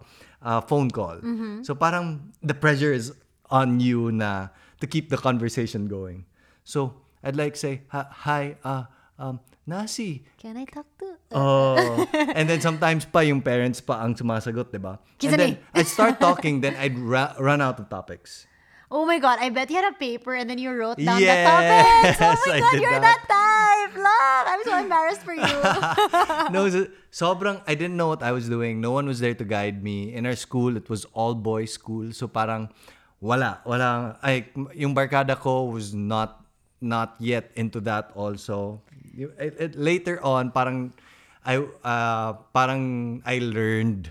uh, 0.42 0.62
phone 0.66 0.90
call. 0.90 1.22
So 1.62 1.76
parang 1.78 2.34
the 2.42 2.58
pressure 2.58 2.92
is 2.92 3.14
on 3.54 3.80
you 3.80 4.12
na 4.12 4.50
to 4.82 4.88
keep 4.88 5.10
the 5.14 5.18
conversation 5.18 5.86
going. 5.86 6.26
So 6.66 6.98
I'd 7.24 7.36
like 7.38 7.56
say, 7.56 7.86
hi, 7.94 8.58
uh, 8.66 8.90
um, 9.20 9.40
Nasi, 9.70 10.26
Can 10.42 10.58
I 10.58 10.66
talk 10.66 10.90
to? 10.98 11.14
Oh. 11.32 11.78
and 12.34 12.50
then 12.50 12.58
sometimes 12.60 13.06
pa 13.06 13.22
yung 13.22 13.38
parents 13.46 13.78
pa 13.86 14.02
ang 14.02 14.18
sumasagot, 14.18 14.74
'di 14.74 14.82
ba? 14.82 14.98
And 15.22 15.38
then 15.38 15.54
I'd 15.78 15.86
start 15.86 16.18
talking, 16.18 16.66
then 16.66 16.74
I'd 16.74 16.98
ra- 16.98 17.38
run 17.38 17.62
out 17.62 17.78
of 17.78 17.86
topics. 17.86 18.50
Oh 18.90 19.06
my 19.06 19.22
god! 19.22 19.38
I 19.38 19.54
bet 19.54 19.70
you 19.70 19.78
had 19.78 19.94
a 19.94 19.98
paper 19.98 20.34
and 20.34 20.50
then 20.50 20.58
you 20.58 20.74
wrote 20.74 20.98
down 20.98 21.22
Yes, 21.22 21.30
the 21.30 21.46
topics. 21.46 22.18
Oh 22.26 22.34
my 22.50 22.54
I 22.58 22.60
god, 22.60 22.74
you're 22.82 22.98
that. 22.98 23.06
that 23.06 23.22
type. 23.30 23.94
Look, 23.94 24.44
I'm 24.50 24.62
so 24.66 24.74
embarrassed 24.82 25.22
for 25.22 25.34
you. 25.38 25.46
no, 26.54 26.66
so- 26.74 26.90
sobrang 27.14 27.62
I 27.70 27.78
didn't 27.78 27.98
know 27.98 28.10
what 28.10 28.26
I 28.26 28.34
was 28.34 28.50
doing. 28.50 28.82
No 28.82 28.90
one 28.92 29.06
was 29.06 29.22
there 29.22 29.38
to 29.38 29.46
guide 29.46 29.84
me. 29.86 30.14
In 30.14 30.26
our 30.26 30.34
school, 30.36 30.74
it 30.74 30.90
was 30.90 31.06
all 31.14 31.38
boys 31.38 31.70
school. 31.74 32.10
So 32.18 32.26
parang 32.28 32.74
wala, 33.22 33.62
wala 33.62 34.18
ay 34.26 34.50
yung 34.74 34.98
barkada 34.98 35.38
ko 35.38 35.70
was 35.70 35.94
not 35.94 36.42
not 36.82 37.14
yet 37.22 37.54
into 37.54 37.78
that 37.86 38.10
also. 38.18 38.82
It, 39.14 39.54
it, 39.60 39.72
later 39.78 40.18
on, 40.26 40.50
parang 40.50 40.98
I 41.46 41.62
uh, 41.62 42.42
parang 42.56 43.22
I 43.22 43.38
learned 43.38 44.10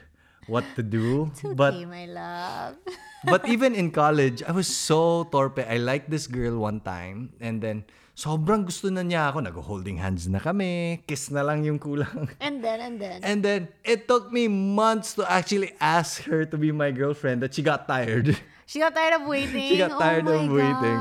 what 0.49 0.65
to 0.77 0.83
do. 0.83 1.29
It's 1.31 1.45
okay, 1.45 1.55
but 1.55 1.73
my 1.87 2.07
love. 2.09 2.81
but 3.29 3.47
even 3.47 3.75
in 3.77 3.93
college, 3.93 4.43
I 4.43 4.53
was 4.53 4.67
so 4.67 5.29
torpe. 5.31 5.63
I 5.63 5.77
liked 5.77 6.11
this 6.11 6.27
girl 6.27 6.59
one 6.59 6.81
time 6.81 7.37
and 7.39 7.61
then 7.61 7.85
sobrang 8.19 8.67
gusto 8.67 8.91
na 8.91 9.07
niya 9.07 9.31
ako. 9.31 9.47
Nag-holding 9.47 10.03
hands 10.03 10.27
na 10.27 10.43
kami. 10.43 11.05
Kiss 11.07 11.31
na 11.31 11.47
lang 11.47 11.63
yung 11.63 11.79
kulang. 11.79 12.33
And 12.43 12.59
then, 12.65 12.81
and 12.81 12.97
then. 12.99 13.19
And 13.23 13.39
then 13.45 13.61
it 13.85 14.09
took 14.09 14.33
me 14.33 14.49
months 14.49 15.15
to 15.15 15.23
actually 15.31 15.71
ask 15.79 16.25
her 16.27 16.43
to 16.49 16.57
be 16.59 16.73
my 16.75 16.91
girlfriend 16.91 17.45
that 17.47 17.55
she 17.55 17.63
got 17.63 17.87
tired. 17.87 18.35
She 18.67 18.81
got 18.83 18.93
tired 18.97 19.23
of 19.23 19.29
waiting. 19.31 19.71
she 19.71 19.79
got 19.79 19.95
tired 19.95 20.27
oh 20.27 20.35
of 20.35 20.51
my 20.51 20.53
waiting. 20.53 20.99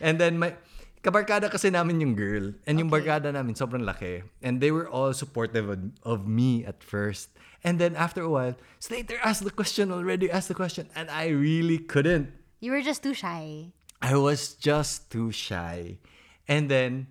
And 0.00 0.16
then 0.22 0.38
my 0.38 0.54
kabarkada 1.02 1.50
kasi 1.50 1.68
namin 1.68 1.98
yung 1.98 2.14
girl. 2.14 2.54
And 2.64 2.78
yung 2.78 2.86
Okay. 2.88 3.04
barkada 3.10 3.34
namin 3.34 3.58
sobrang 3.58 3.82
laki. 3.82 4.22
And 4.40 4.62
they 4.62 4.70
were 4.70 4.86
all 4.86 5.12
supportive 5.12 5.66
of, 5.68 5.78
of 6.06 6.30
me 6.30 6.62
at 6.64 6.78
first. 6.80 7.34
And 7.64 7.78
then 7.78 7.94
after 7.94 8.22
a 8.22 8.28
while, 8.28 8.56
Slater 8.78 9.18
asked 9.22 9.44
the 9.44 9.54
question 9.54 9.92
already, 9.92 10.30
asked 10.30 10.48
the 10.48 10.58
question. 10.58 10.90
And 10.94 11.10
I 11.10 11.28
really 11.28 11.78
couldn't. 11.78 12.32
You 12.58 12.72
were 12.72 12.82
just 12.82 13.02
too 13.02 13.14
shy. 13.14 13.70
I 14.02 14.16
was 14.16 14.54
just 14.54 15.10
too 15.10 15.30
shy. 15.30 15.98
And 16.48 16.68
then, 16.68 17.06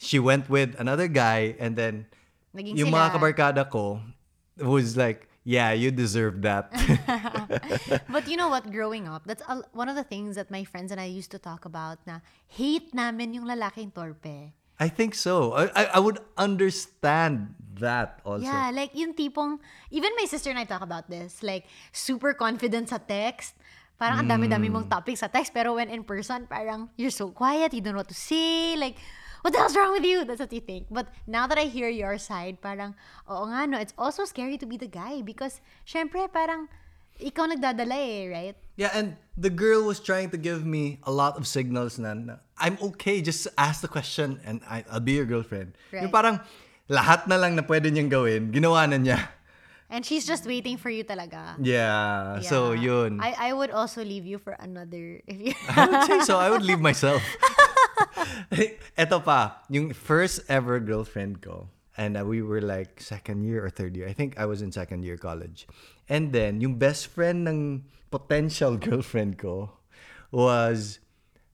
she 0.00 0.18
went 0.18 0.48
with 0.48 0.72
another 0.80 1.06
guy 1.08 1.54
and 1.60 1.76
then 1.76 2.08
Naging 2.56 2.72
yung 2.72 2.88
sila. 2.88 3.12
mga 3.12 3.20
kabarkada 3.20 3.62
ko 3.68 4.00
was 4.56 4.96
like, 4.96 5.28
yeah, 5.44 5.72
you 5.76 5.92
deserve 5.92 6.40
that. 6.42 6.72
But 8.08 8.24
you 8.26 8.40
know 8.40 8.48
what? 8.48 8.72
Growing 8.72 9.06
up, 9.06 9.28
that's 9.28 9.44
a, 9.44 9.60
one 9.72 9.88
of 9.92 9.96
the 9.96 10.04
things 10.04 10.36
that 10.36 10.50
my 10.50 10.64
friends 10.64 10.90
and 10.90 11.00
I 11.00 11.04
used 11.04 11.30
to 11.32 11.38
talk 11.38 11.68
about 11.68 12.00
na 12.08 12.24
hate 12.48 12.96
namin 12.96 13.34
yung 13.36 13.44
lalaking 13.44 13.92
torpe. 13.92 14.56
I 14.80 14.88
think 14.88 15.12
so. 15.14 15.52
I, 15.52 15.68
I, 15.76 15.84
I 15.84 16.00
would 16.00 16.24
understand 16.40 17.52
that 17.78 18.24
also. 18.24 18.48
Yeah, 18.48 18.72
like 18.72 18.96
yung 18.96 19.12
tipong, 19.12 19.60
even 19.92 20.10
my 20.16 20.24
sister 20.24 20.48
and 20.48 20.58
I 20.58 20.64
talk 20.64 20.80
about 20.80 21.12
this, 21.12 21.44
like 21.44 21.68
super 21.92 22.32
confident 22.32 22.88
sa 22.88 22.96
text. 22.96 23.60
Parang 24.00 24.24
ang 24.24 24.28
dami-dami 24.32 24.72
mm. 24.72 24.72
mong 24.72 24.88
topics 24.88 25.20
sa 25.20 25.28
text, 25.28 25.52
pero 25.52 25.76
when 25.76 25.92
in 25.92 26.00
person, 26.00 26.48
parang 26.48 26.88
you're 26.96 27.12
so 27.12 27.28
quiet, 27.28 27.76
you 27.76 27.84
don't 27.84 27.92
know 27.92 28.00
what 28.00 28.08
to 28.08 28.16
say, 28.16 28.72
like, 28.72 28.96
what 29.44 29.52
the 29.52 29.60
hell's 29.60 29.76
wrong 29.76 29.92
with 29.92 30.08
you? 30.08 30.24
That's 30.24 30.40
what 30.40 30.52
you 30.56 30.64
think. 30.64 30.88
But 30.88 31.12
now 31.28 31.44
that 31.44 31.60
I 31.60 31.68
hear 31.68 31.92
your 31.92 32.16
side, 32.16 32.64
parang, 32.64 32.96
oo 33.28 33.44
nga 33.52 33.68
no, 33.68 33.76
it's 33.76 33.92
also 34.00 34.24
scary 34.24 34.56
to 34.56 34.64
be 34.64 34.80
the 34.80 34.88
guy 34.88 35.20
because, 35.20 35.60
syempre, 35.84 36.32
parang, 36.32 36.72
ikaw 37.20 37.46
nagdadala 37.46 37.96
eh, 37.96 38.26
right? 38.28 38.56
Yeah, 38.76 38.90
and 38.96 39.16
the 39.36 39.50
girl 39.52 39.84
was 39.84 40.00
trying 40.00 40.30
to 40.32 40.38
give 40.40 40.64
me 40.64 40.98
a 41.04 41.12
lot 41.12 41.36
of 41.36 41.46
signals 41.46 41.98
na, 42.00 42.14
na 42.14 42.34
I'm 42.56 42.80
okay, 42.92 43.20
just 43.20 43.48
ask 43.56 43.80
the 43.80 43.88
question 43.92 44.40
and 44.44 44.60
I, 44.64 44.84
I'll 44.90 45.04
be 45.04 45.12
your 45.20 45.28
girlfriend. 45.28 45.76
Right. 45.92 46.02
Yung 46.02 46.12
parang 46.12 46.40
lahat 46.88 47.28
na 47.28 47.36
lang 47.36 47.56
na 47.56 47.62
pwede 47.62 47.92
niyang 47.92 48.08
gawin, 48.08 48.52
ginawa 48.52 48.88
na 48.88 48.96
niya. 48.96 49.28
And 49.90 50.06
she's 50.06 50.24
just 50.24 50.46
waiting 50.46 50.78
for 50.78 50.88
you 50.88 51.02
talaga. 51.02 51.58
Yeah, 51.58 52.40
so 52.46 52.72
Yeah. 52.72 53.10
yun. 53.10 53.18
I, 53.20 53.50
I 53.50 53.52
would 53.52 53.74
also 53.74 54.04
leave 54.06 54.24
you 54.24 54.38
for 54.38 54.54
another, 54.54 55.20
if 55.26 55.36
you... 55.40 55.52
I 55.68 55.86
would 55.86 56.04
say 56.06 56.20
so. 56.22 56.38
I 56.38 56.48
would 56.48 56.62
leave 56.62 56.78
myself. 56.80 57.20
Eto 58.98 59.18
pa, 59.18 59.66
yung 59.68 59.92
first 59.92 60.46
ever 60.48 60.78
girlfriend 60.78 61.42
ko. 61.42 61.68
And 61.98 62.16
uh, 62.16 62.24
we 62.24 62.40
were 62.40 62.62
like 62.62 63.02
second 63.02 63.42
year 63.42 63.66
or 63.66 63.68
third 63.68 63.96
year. 63.96 64.06
I 64.08 64.14
think 64.14 64.38
I 64.38 64.46
was 64.46 64.62
in 64.62 64.72
second 64.72 65.02
year 65.02 65.18
college. 65.18 65.66
And 66.10 66.34
then, 66.34 66.58
yung 66.58 66.74
best 66.74 67.06
friend 67.06 67.46
ng 67.46 67.86
potential 68.10 68.74
girlfriend 68.82 69.38
ko 69.38 69.78
was 70.34 70.98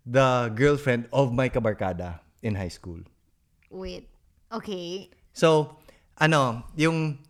the 0.08 0.48
girlfriend 0.56 1.12
of 1.12 1.36
my 1.36 1.52
kabarkada 1.52 2.24
in 2.40 2.56
high 2.56 2.72
school. 2.72 3.04
Wait. 3.68 4.08
Okay. 4.48 5.12
So, 5.36 5.76
ano, 6.16 6.64
yung 6.72 7.20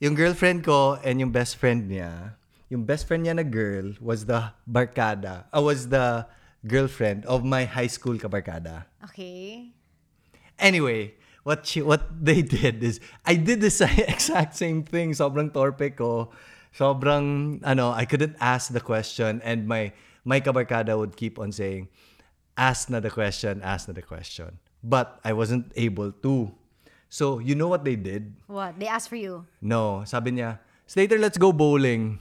yung 0.00 0.12
girlfriend 0.12 0.64
ko 0.64 1.00
and 1.00 1.20
yung 1.20 1.32
best 1.32 1.56
friend 1.56 1.88
niya, 1.88 2.36
yung 2.68 2.84
best 2.84 3.08
friend 3.08 3.24
niya 3.24 3.40
na 3.40 3.46
girl 3.46 3.96
was 4.00 4.28
the 4.28 4.52
barkada, 4.68 5.48
uh, 5.52 5.64
was 5.64 5.88
the 5.88 6.28
girlfriend 6.68 7.24
of 7.24 7.40
my 7.44 7.64
high 7.64 7.88
school 7.88 8.20
kabarkada. 8.20 8.84
Okay. 9.04 9.72
Anyway, 10.60 11.16
what 11.42 11.66
she, 11.66 11.82
what 11.82 12.06
they 12.24 12.42
did 12.56 12.82
is 12.82 13.00
I 13.24 13.36
did 13.36 13.60
the 13.60 13.70
exact 14.08 14.56
same 14.56 14.84
thing. 14.84 15.12
Sobrang 15.12 15.52
torpe 15.52 15.96
ko 15.96 16.30
sobrang, 16.74 17.58
ano, 17.64 17.90
I 17.90 18.04
couldn't 18.04 18.36
ask 18.40 18.72
the 18.72 18.80
question 18.80 19.40
and 19.44 19.66
my, 19.66 19.92
my 20.24 20.40
kabarkada 20.40 20.96
would 20.96 21.16
keep 21.16 21.38
on 21.38 21.52
saying, 21.52 21.88
ask 22.56 22.90
na 22.90 23.00
the 23.00 23.10
question, 23.10 23.62
ask 23.62 23.88
na 23.88 23.94
the 23.94 24.02
question. 24.02 24.58
But 24.82 25.20
I 25.24 25.32
wasn't 25.32 25.72
able 25.76 26.12
to. 26.24 26.52
So, 27.08 27.38
you 27.38 27.54
know 27.54 27.68
what 27.68 27.84
they 27.84 27.96
did? 27.96 28.34
What? 28.46 28.78
They 28.78 28.86
asked 28.86 29.08
for 29.08 29.16
you. 29.16 29.46
No, 29.60 30.04
sabi 30.06 30.32
niya, 30.32 30.58
Slater, 30.86 31.18
let's 31.18 31.38
go 31.38 31.52
bowling. 31.52 32.18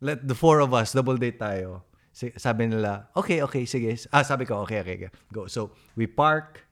Let 0.00 0.28
the 0.28 0.34
four 0.34 0.60
of 0.60 0.74
us, 0.74 0.92
double 0.92 1.16
date 1.16 1.40
tayo. 1.40 1.82
Sabi 2.12 2.68
nila, 2.68 3.08
okay, 3.16 3.42
okay, 3.42 3.64
sige. 3.64 3.96
Ah, 4.12 4.22
sabi 4.22 4.44
ko, 4.44 4.60
okay, 4.64 4.80
okay, 4.80 5.08
go. 5.32 5.48
So, 5.48 5.72
we 5.96 6.06
park. 6.06 6.65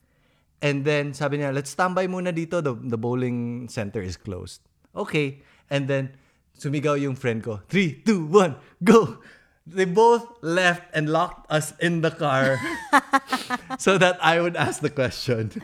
And 0.63 0.85
then, 0.85 1.13
sabi 1.13 1.39
niya, 1.39 1.55
let's 1.55 1.71
standby 1.71 2.07
muna 2.07 2.35
dito. 2.35 2.63
The, 2.63 2.75
the 2.75 2.97
bowling 2.97 3.69
center 3.69 4.01
is 4.01 4.17
closed. 4.17 4.63
Okay. 4.97 5.43
And 5.69 5.89
then, 5.89 6.17
sumigaw 6.59 7.01
yung 7.01 7.17
friend 7.17 7.43
ko. 7.43 7.61
Three, 7.69 8.01
two, 8.05 8.27
one, 8.27 8.57
go! 8.83 9.19
They 9.65 9.89
both 9.89 10.29
left 10.45 10.93
and 10.93 11.09
locked 11.09 11.49
us 11.51 11.73
in 11.81 12.05
the 12.05 12.13
car 12.13 12.61
so 13.79 13.97
that 13.97 14.21
I 14.21 14.37
would 14.37 14.61
ask 14.61 14.85
the 14.85 14.93
question. 14.93 15.57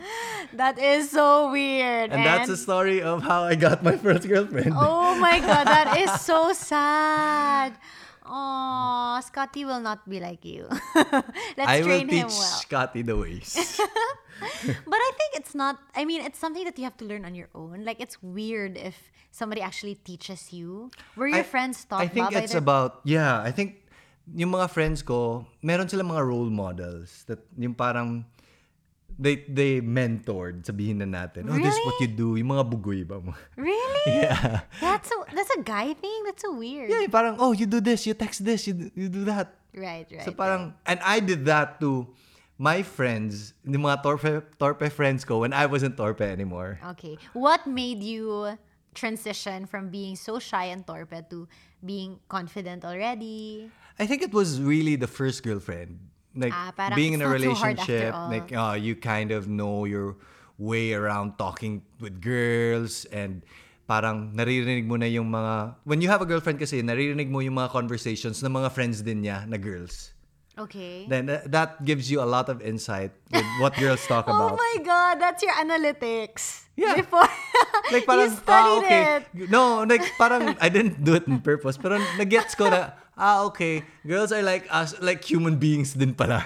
That 0.57 0.81
is 0.81 1.13
so 1.13 1.51
weird. 1.53 2.09
And 2.09 2.25
that's 2.25 2.49
the 2.49 2.57
story 2.57 3.05
of 3.05 3.21
how 3.21 3.43
I 3.43 3.53
got 3.53 3.83
my 3.85 3.95
first 3.97 4.27
girlfriend. 4.27 4.73
Oh 4.73 5.13
my 5.21 5.37
god, 5.37 5.69
that 5.69 6.01
is 6.01 6.09
so 6.25 6.51
sad. 6.51 7.77
Oh, 8.25 9.21
Scotty 9.21 9.65
will 9.65 9.81
not 9.81 10.09
be 10.09 10.19
like 10.19 10.45
you. 10.45 10.65
Let's 11.53 11.69
I 11.69 11.79
will 11.81 12.01
train 12.01 12.07
teach 12.07 12.25
him 12.25 12.27
well. 12.33 12.57
Scotty 12.57 13.01
the 13.03 13.17
ways. 13.17 13.79
But 14.91 14.99
I 14.99 15.11
think 15.17 15.31
it's 15.35 15.53
not, 15.53 15.79
I 15.95 16.05
mean, 16.05 16.21
it's 16.21 16.39
something 16.39 16.65
that 16.65 16.77
you 16.77 16.83
have 16.85 16.97
to 16.97 17.05
learn 17.05 17.25
on 17.25 17.35
your 17.35 17.49
own. 17.53 17.85
Like, 17.85 17.99
it's 18.01 18.21
weird 18.21 18.77
if 18.77 19.11
somebody 19.31 19.61
actually 19.61 19.95
teaches 19.95 20.51
you. 20.51 20.91
Were 21.15 21.27
your 21.27 21.45
I- 21.45 21.47
friends 21.47 21.85
taught 21.85 22.03
about 22.03 22.11
it? 22.11 22.21
I 22.21 22.29
think 22.29 22.43
it's 22.43 22.53
their- 22.53 22.63
about, 22.63 23.01
yeah, 23.03 23.39
I 23.41 23.51
think 23.51 23.81
yung 24.33 24.51
mga 24.51 24.69
friends 24.69 25.01
ko, 25.01 25.45
meron 25.61 25.87
sila 25.89 26.03
mga 26.03 26.23
role 26.25 26.49
models 26.49 27.23
that 27.27 27.39
yung 27.57 27.73
parang 27.73 28.23
they 29.21 29.43
they 29.45 29.81
mentored, 29.85 30.63
sabihin 30.65 30.97
na 30.97 31.05
natin. 31.05 31.45
Oh, 31.45 31.53
this 31.59 31.75
is 31.75 31.81
what 31.85 31.99
you 32.01 32.09
do. 32.09 32.39
Yung 32.39 32.47
mga 32.57 32.65
bugoy 32.65 33.05
ba 33.05 33.21
mo? 33.21 33.35
Really? 33.59 33.77
Yeah. 34.25 34.65
That's 34.81 35.13
a, 35.13 35.17
that's 35.29 35.53
a 35.53 35.61
guy 35.61 35.93
thing? 35.93 36.25
That's 36.25 36.41
so 36.41 36.57
weird. 36.57 36.89
Yeah, 36.89 37.05
parang, 37.05 37.37
oh, 37.37 37.53
you 37.53 37.69
do 37.69 37.77
this, 37.77 38.07
you 38.09 38.17
text 38.17 38.41
this, 38.41 38.65
you, 38.65 38.73
do- 38.73 38.89
you 38.97 39.09
do 39.13 39.21
that. 39.29 39.53
Right, 39.77 40.09
right. 40.09 40.25
So 40.25 40.31
parang, 40.33 40.73
and 40.89 40.97
I 41.05 41.19
did 41.21 41.45
that 41.45 41.77
to 41.85 42.07
my 42.61 42.85
friends, 42.85 43.57
yung 43.65 43.81
mga 43.81 44.05
torpe, 44.05 44.45
torpe 44.61 44.85
friends 44.93 45.25
ko 45.25 45.41
when 45.41 45.49
I 45.49 45.65
wasn't 45.65 45.97
torpe 45.97 46.21
anymore. 46.21 46.77
Okay. 46.93 47.17
What 47.33 47.65
made 47.65 48.05
you 48.05 48.53
transition 48.93 49.65
from 49.65 49.89
being 49.89 50.13
so 50.13 50.37
shy 50.37 50.69
and 50.69 50.85
torpe 50.85 51.25
to 51.33 51.49
being 51.81 52.21
confident 52.29 52.85
already? 52.85 53.73
I 53.97 54.05
think 54.05 54.21
it 54.21 54.29
was 54.29 54.61
really 54.61 54.93
the 54.93 55.09
first 55.09 55.41
girlfriend. 55.41 55.97
Like 56.37 56.53
Ah, 56.53 56.69
being 56.93 57.17
in 57.17 57.25
a 57.25 57.27
not 57.27 57.41
so 57.41 57.53
hard 57.57 57.79
after 57.81 57.91
relationship, 57.91 58.13
like 58.29 58.53
uh, 58.53 58.77
you 58.77 58.93
kind 58.95 59.33
of 59.33 59.49
know 59.49 59.89
your 59.89 60.21
way 60.61 60.93
around 60.93 61.41
talking 61.41 61.81
with 61.99 62.21
girls 62.21 63.09
and 63.09 63.41
parang 63.89 64.37
naririnig 64.37 64.85
mo 64.85 64.95
na 64.95 65.09
yung 65.09 65.27
mga 65.27 65.75
when 65.83 65.99
you 65.99 66.07
have 66.07 66.21
a 66.21 66.29
girlfriend 66.29 66.61
kasi 66.61 66.79
naririnig 66.79 67.27
mo 67.27 67.41
yung 67.41 67.57
mga 67.57 67.73
conversations 67.73 68.39
ng 68.45 68.53
mga 68.53 68.69
friends 68.71 69.01
din 69.01 69.25
niya 69.25 69.43
na 69.49 69.57
girls. 69.57 70.13
Okay. 70.57 71.07
Then 71.07 71.29
uh, 71.29 71.41
that 71.47 71.83
gives 71.85 72.11
you 72.11 72.21
a 72.21 72.27
lot 72.27 72.49
of 72.49 72.61
insight 72.61 73.11
with 73.31 73.45
what 73.59 73.75
girls 73.79 74.03
talk 74.05 74.25
Oh 74.31 74.35
about. 74.35 74.51
Oh 74.53 74.57
my 74.59 74.75
god, 74.83 75.19
that's 75.19 75.41
your 75.43 75.53
analytics. 75.53 76.67
Yeah. 76.75 76.95
Before 76.95 77.23
like 77.91 78.05
parang 78.09 78.31
you 78.31 78.37
studied 78.37 78.83
ah, 78.83 78.83
okay. 78.83 79.03
it. 79.15 79.49
No, 79.49 79.83
like 79.83 80.03
parang 80.17 80.57
I 80.59 80.67
didn't 80.67 81.03
do 81.03 81.15
it 81.15 81.27
on 81.27 81.39
purpose, 81.39 81.77
pero 81.77 81.99
nagets 82.19 82.55
ko 82.57 82.67
na 82.67 82.95
ah 83.15 83.45
okay, 83.47 83.85
girls 84.03 84.31
are 84.35 84.43
like 84.43 84.67
us, 84.71 84.97
like 84.99 85.23
human 85.23 85.55
beings 85.55 85.93
din 85.95 86.11
pala. 86.15 86.43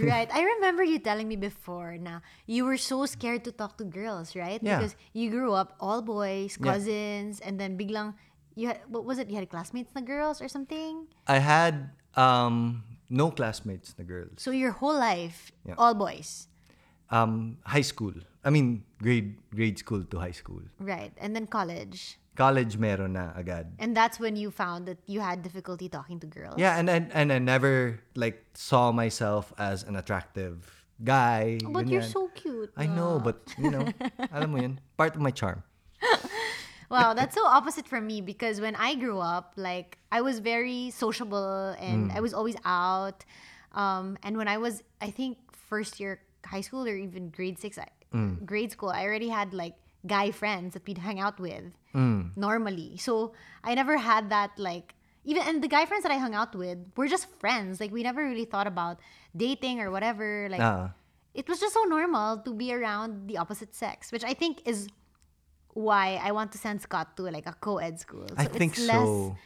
Right. 0.00 0.26
I 0.34 0.42
remember 0.58 0.82
you 0.82 0.98
telling 0.98 1.28
me 1.30 1.36
before 1.36 1.94
na 2.00 2.26
you 2.50 2.64
were 2.66 2.80
so 2.80 3.06
scared 3.06 3.44
to 3.46 3.52
talk 3.52 3.78
to 3.78 3.84
girls, 3.86 4.34
right? 4.34 4.58
Yeah. 4.62 4.82
Because 4.82 4.96
you 5.14 5.30
grew 5.30 5.54
up 5.54 5.78
all 5.78 6.02
boys, 6.02 6.58
Yeah. 6.58 6.74
cousins, 6.74 7.38
and 7.38 7.60
then 7.60 7.78
biglang 7.78 8.18
you 8.54 8.70
had 8.70 8.82
what 8.90 9.04
was 9.04 9.18
it? 9.18 9.30
You 9.30 9.36
had 9.38 9.46
classmates 9.50 9.94
na 9.94 10.00
girls 10.02 10.40
or 10.42 10.48
something? 10.48 11.06
I 11.26 11.38
had 11.38 11.90
um 12.14 12.82
no 13.10 13.30
classmates 13.30 13.94
na 13.98 14.04
girls. 14.04 14.40
So 14.42 14.50
your 14.50 14.72
whole 14.72 14.96
life, 14.98 15.52
Yeah. 15.64 15.74
all 15.78 15.94
boys. 15.94 16.48
Um 17.10 17.58
high 17.64 17.84
school. 17.84 18.14
I 18.44 18.50
mean 18.50 18.84
grade 19.00 19.36
grade 19.54 19.78
school 19.78 20.04
to 20.04 20.18
high 20.18 20.34
school. 20.36 20.62
Right. 20.80 21.12
And 21.18 21.36
then 21.36 21.46
college. 21.46 22.18
College 22.34 22.78
meron 22.82 23.14
na 23.14 23.30
agad. 23.38 23.70
And 23.78 23.94
that's 23.94 24.18
when 24.18 24.34
you 24.34 24.50
found 24.50 24.86
that 24.90 24.98
you 25.06 25.20
had 25.22 25.42
difficulty 25.46 25.86
talking 25.88 26.18
to 26.18 26.26
girls. 26.26 26.58
Yeah, 26.58 26.74
and 26.74 26.90
and, 26.90 27.12
and 27.14 27.30
I 27.30 27.38
never 27.38 28.00
like 28.18 28.42
saw 28.58 28.90
myself 28.90 29.54
as 29.54 29.84
an 29.86 29.94
attractive 29.94 30.66
guy. 30.98 31.62
But 31.62 31.86
you're 31.86 32.02
so 32.02 32.26
cute. 32.34 32.74
I 32.74 32.90
know, 32.90 33.22
but 33.22 33.38
you 33.54 33.70
know, 33.70 33.86
alam 34.34 34.50
mo 34.50 34.58
yun, 34.58 34.80
part 34.98 35.14
of 35.14 35.22
my 35.22 35.30
charm. 35.30 35.62
Wow, 36.94 37.10
that's 37.18 37.34
so 37.34 37.44
opposite 37.58 37.86
from 37.92 38.06
me 38.06 38.20
because 38.32 38.60
when 38.64 38.76
I 38.88 38.94
grew 38.94 39.18
up, 39.18 39.46
like 39.56 39.98
I 40.12 40.20
was 40.28 40.38
very 40.38 40.90
sociable 40.90 41.74
and 41.88 42.00
Mm. 42.10 42.16
I 42.16 42.20
was 42.26 42.32
always 42.38 42.56
out. 42.64 43.24
Um, 43.82 44.06
and 44.22 44.32
when 44.40 44.48
I 44.54 44.58
was, 44.64 44.74
I 45.06 45.10
think 45.18 45.38
first 45.70 45.98
year 46.00 46.12
high 46.52 46.60
school 46.62 46.84
or 46.90 46.96
even 47.08 47.30
grade 47.36 47.58
six, 47.58 47.72
I- 47.78 47.90
Mm. 48.14 48.46
grade 48.46 48.70
school, 48.76 48.90
I 48.94 49.02
already 49.08 49.30
had 49.38 49.48
like 49.62 49.74
guy 50.06 50.30
friends 50.30 50.74
that 50.74 50.86
we'd 50.86 50.98
hang 51.08 51.18
out 51.18 51.40
with 51.46 51.66
Mm. 51.94 52.36
normally. 52.36 52.90
So 53.06 53.32
I 53.64 53.74
never 53.74 53.96
had 54.10 54.30
that 54.30 54.52
like 54.58 54.94
even 55.24 55.42
and 55.48 55.56
the 55.64 55.68
guy 55.76 55.84
friends 55.88 56.02
that 56.04 56.12
I 56.12 56.18
hung 56.24 56.34
out 56.40 56.52
with 56.54 56.78
were 56.96 57.08
just 57.08 57.26
friends. 57.42 57.80
Like 57.82 57.90
we 57.96 58.02
never 58.10 58.22
really 58.22 58.44
thought 58.44 58.68
about 58.74 59.00
dating 59.34 59.80
or 59.80 59.88
whatever. 59.90 60.28
Like 60.52 60.60
Ah. 60.60 60.92
it 61.40 61.48
was 61.48 61.58
just 61.64 61.72
so 61.74 61.82
normal 61.96 62.38
to 62.46 62.52
be 62.52 62.68
around 62.76 63.26
the 63.26 63.36
opposite 63.42 63.72
sex, 63.74 64.12
which 64.14 64.22
I 64.22 64.34
think 64.36 64.60
is 64.68 64.86
why 65.74 66.18
I 66.22 66.32
want 66.32 66.52
to 66.52 66.58
send 66.58 66.80
Scott 66.80 67.16
to 67.18 67.22
like 67.28 67.46
a 67.46 67.54
co-ed 67.60 68.00
school. 68.00 68.26
I 68.36 68.44
it's 68.46 68.56
think 68.56 68.78
less, 68.78 69.04
so. 69.04 69.36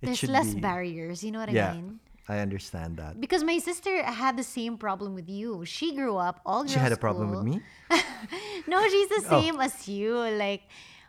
It 0.00 0.06
There's 0.06 0.22
less 0.24 0.54
be. 0.54 0.60
barriers. 0.60 1.22
You 1.24 1.32
know 1.32 1.40
what 1.40 1.50
Yeah, 1.52 1.70
I 1.70 1.74
mean? 1.74 2.00
I 2.28 2.38
understand 2.42 2.96
that. 2.98 3.20
Because 3.20 3.44
my 3.44 3.58
sister 3.58 4.02
had 4.02 4.36
the 4.36 4.42
same 4.42 4.76
problem 4.78 5.14
with 5.14 5.28
you. 5.30 5.64
She 5.64 5.94
grew 5.94 6.16
up 6.16 6.40
all 6.44 6.62
girls 6.62 6.72
She 6.74 6.78
had 6.78 6.92
a 6.92 6.96
problem 6.98 7.30
with 7.30 7.44
me. 7.44 7.60
No, 8.66 8.82
she's 8.88 9.08
the 9.08 9.22
Oh. 9.30 9.40
same 9.40 9.60
as 9.60 9.86
you. 9.88 10.14
Like 10.34 10.62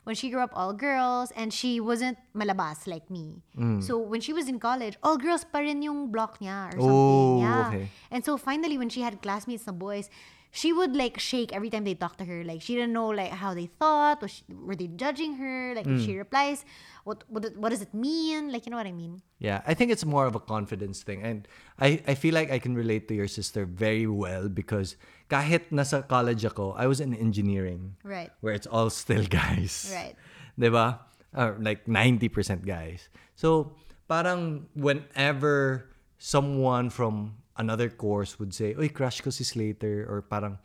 when 0.06 0.16
she 0.16 0.30
grew 0.30 0.42
up 0.42 0.52
all 0.54 0.74
girls 0.74 1.32
and 1.36 1.52
she 1.52 1.80
wasn't 1.82 2.18
malabas 2.36 2.86
like 2.88 3.10
me. 3.10 3.42
Mm. 3.58 3.84
So 3.84 3.98
when 3.98 4.22
she 4.22 4.32
was 4.32 4.48
in 4.48 4.60
college, 4.60 4.96
all 5.04 5.18
girls 5.18 5.44
pa 5.44 5.60
rin 5.60 5.82
yung 5.82 6.12
block 6.14 6.40
niya 6.40 6.70
or 6.70 6.80
something. 6.80 6.90
Oh, 6.90 7.42
yeah. 7.42 7.68
okay. 7.68 7.90
And 8.12 8.24
so 8.24 8.38
finally 8.38 8.78
when 8.78 8.90
she 8.90 9.02
had 9.02 9.22
classmates 9.22 9.66
na 9.68 9.74
boys, 9.74 10.10
she 10.52 10.72
would 10.74 10.96
like 10.96 11.20
shake 11.20 11.54
every 11.54 11.70
time 11.70 11.84
they 11.84 11.94
talked 11.94 12.18
to 12.20 12.26
her. 12.26 12.44
Like 12.44 12.62
she 12.62 12.74
didn't 12.76 12.94
know 12.94 13.10
like 13.10 13.32
how 13.32 13.54
they 13.54 13.68
thought. 13.68 14.22
Was 14.22 14.32
she, 14.32 14.44
were 14.50 14.76
they 14.76 14.88
judging 14.88 15.36
her? 15.38 15.76
Like 15.76 15.86
if 15.86 16.02
she 16.02 16.14
Mm. 16.16 16.24
replies, 16.26 16.66
what 17.04 17.24
what 17.28 17.46
what 17.60 17.70
does 17.70 17.82
it 17.84 17.94
mean? 17.94 18.52
Like 18.52 18.66
you 18.66 18.72
know 18.72 18.78
what 18.80 18.88
I 18.90 18.96
mean? 18.96 19.22
Yeah, 19.38 19.62
I 19.68 19.74
think 19.78 19.92
it's 19.92 20.06
more 20.06 20.26
of 20.26 20.34
a 20.34 20.42
confidence 20.42 21.04
thing. 21.04 21.22
And 21.22 21.48
I, 21.78 22.02
I 22.10 22.16
feel 22.18 22.34
like 22.34 22.50
I 22.50 22.58
can 22.58 22.74
relate 22.74 23.06
to 23.10 23.14
your 23.14 23.28
sister 23.30 23.66
very 23.70 24.08
well 24.10 24.50
because 24.50 24.98
kahit 25.30 25.70
nasa 25.70 26.02
college 26.08 26.42
ako, 26.44 26.74
I 26.74 26.88
was 26.90 26.98
in 27.00 27.14
engineering. 27.14 27.96
Right. 28.02 28.32
Where 28.42 28.54
it's 28.58 28.66
all 28.66 28.90
still 28.90 29.24
guys. 29.30 29.92
Right. 29.94 30.16
Diba? 30.58 31.00
Or 31.38 31.54
like 31.62 31.86
90% 31.86 32.66
guys. 32.66 33.10
So, 33.38 33.78
parang 34.10 34.66
whenever 34.74 35.86
someone 36.18 36.90
from 36.90 37.38
another 37.58 37.90
course 37.90 38.40
would 38.40 38.54
say, 38.54 38.74
Uy, 38.74 38.94
crush 38.94 39.22
ko 39.22 39.30
si 39.30 39.44
Slater. 39.44 40.06
Or 40.10 40.22
parang, 40.22 40.58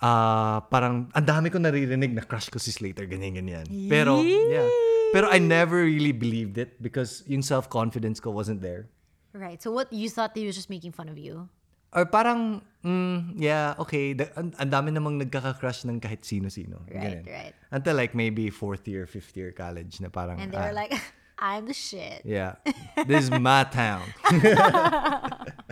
ah 0.00 0.64
parang, 0.70 1.10
ang 1.12 1.26
dami 1.26 1.52
ko 1.52 1.58
naririnig 1.58 2.14
na 2.14 2.22
crush 2.22 2.48
ko 2.48 2.58
si 2.58 2.70
Slater, 2.72 3.06
ganyan, 3.06 3.36
ganyan. 3.36 3.66
Pero, 3.90 4.22
yeah. 4.22 4.66
Pero 5.12 5.26
I 5.28 5.38
never 5.42 5.82
really 5.82 6.12
believed 6.12 6.58
it 6.58 6.78
because 6.78 7.26
yung 7.26 7.42
self-confidence 7.42 8.22
ko 8.22 8.30
wasn't 8.30 8.62
there. 8.62 8.86
Right. 9.34 9.62
So 9.62 9.70
what 9.70 9.92
you 9.92 10.10
thought 10.10 10.34
he 10.34 10.46
was 10.46 10.54
just 10.54 10.70
making 10.70 10.92
fun 10.92 11.08
of 11.08 11.18
you? 11.18 11.48
Or 11.92 12.06
parang, 12.06 12.62
mm, 12.84 13.34
yeah, 13.34 13.74
okay, 13.78 14.14
da- 14.14 14.30
ang, 14.38 14.54
ang 14.58 14.70
dami 14.70 14.94
namang 14.94 15.18
nagkaka-crush 15.18 15.82
ng 15.90 15.98
kahit 15.98 16.22
sino-sino. 16.22 16.78
Right, 16.86 17.26
Ganun. 17.26 17.26
right. 17.26 17.54
Until 17.74 17.94
like 17.98 18.14
maybe 18.14 18.46
fourth 18.50 18.86
year, 18.86 19.06
fifth 19.10 19.34
year 19.34 19.50
college 19.50 19.98
na 19.98 20.06
parang, 20.08 20.38
And 20.38 20.54
they 20.54 20.58
were 20.58 20.70
ah, 20.70 20.86
like, 20.86 20.94
I'm 21.40 21.66
the 21.66 21.74
shit. 21.74 22.22
Yeah. 22.22 22.62
This 23.08 23.24
is 23.26 23.30
my 23.30 23.64
town. 23.64 24.06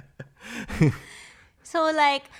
So, 1.62 1.92
like, 1.92 2.30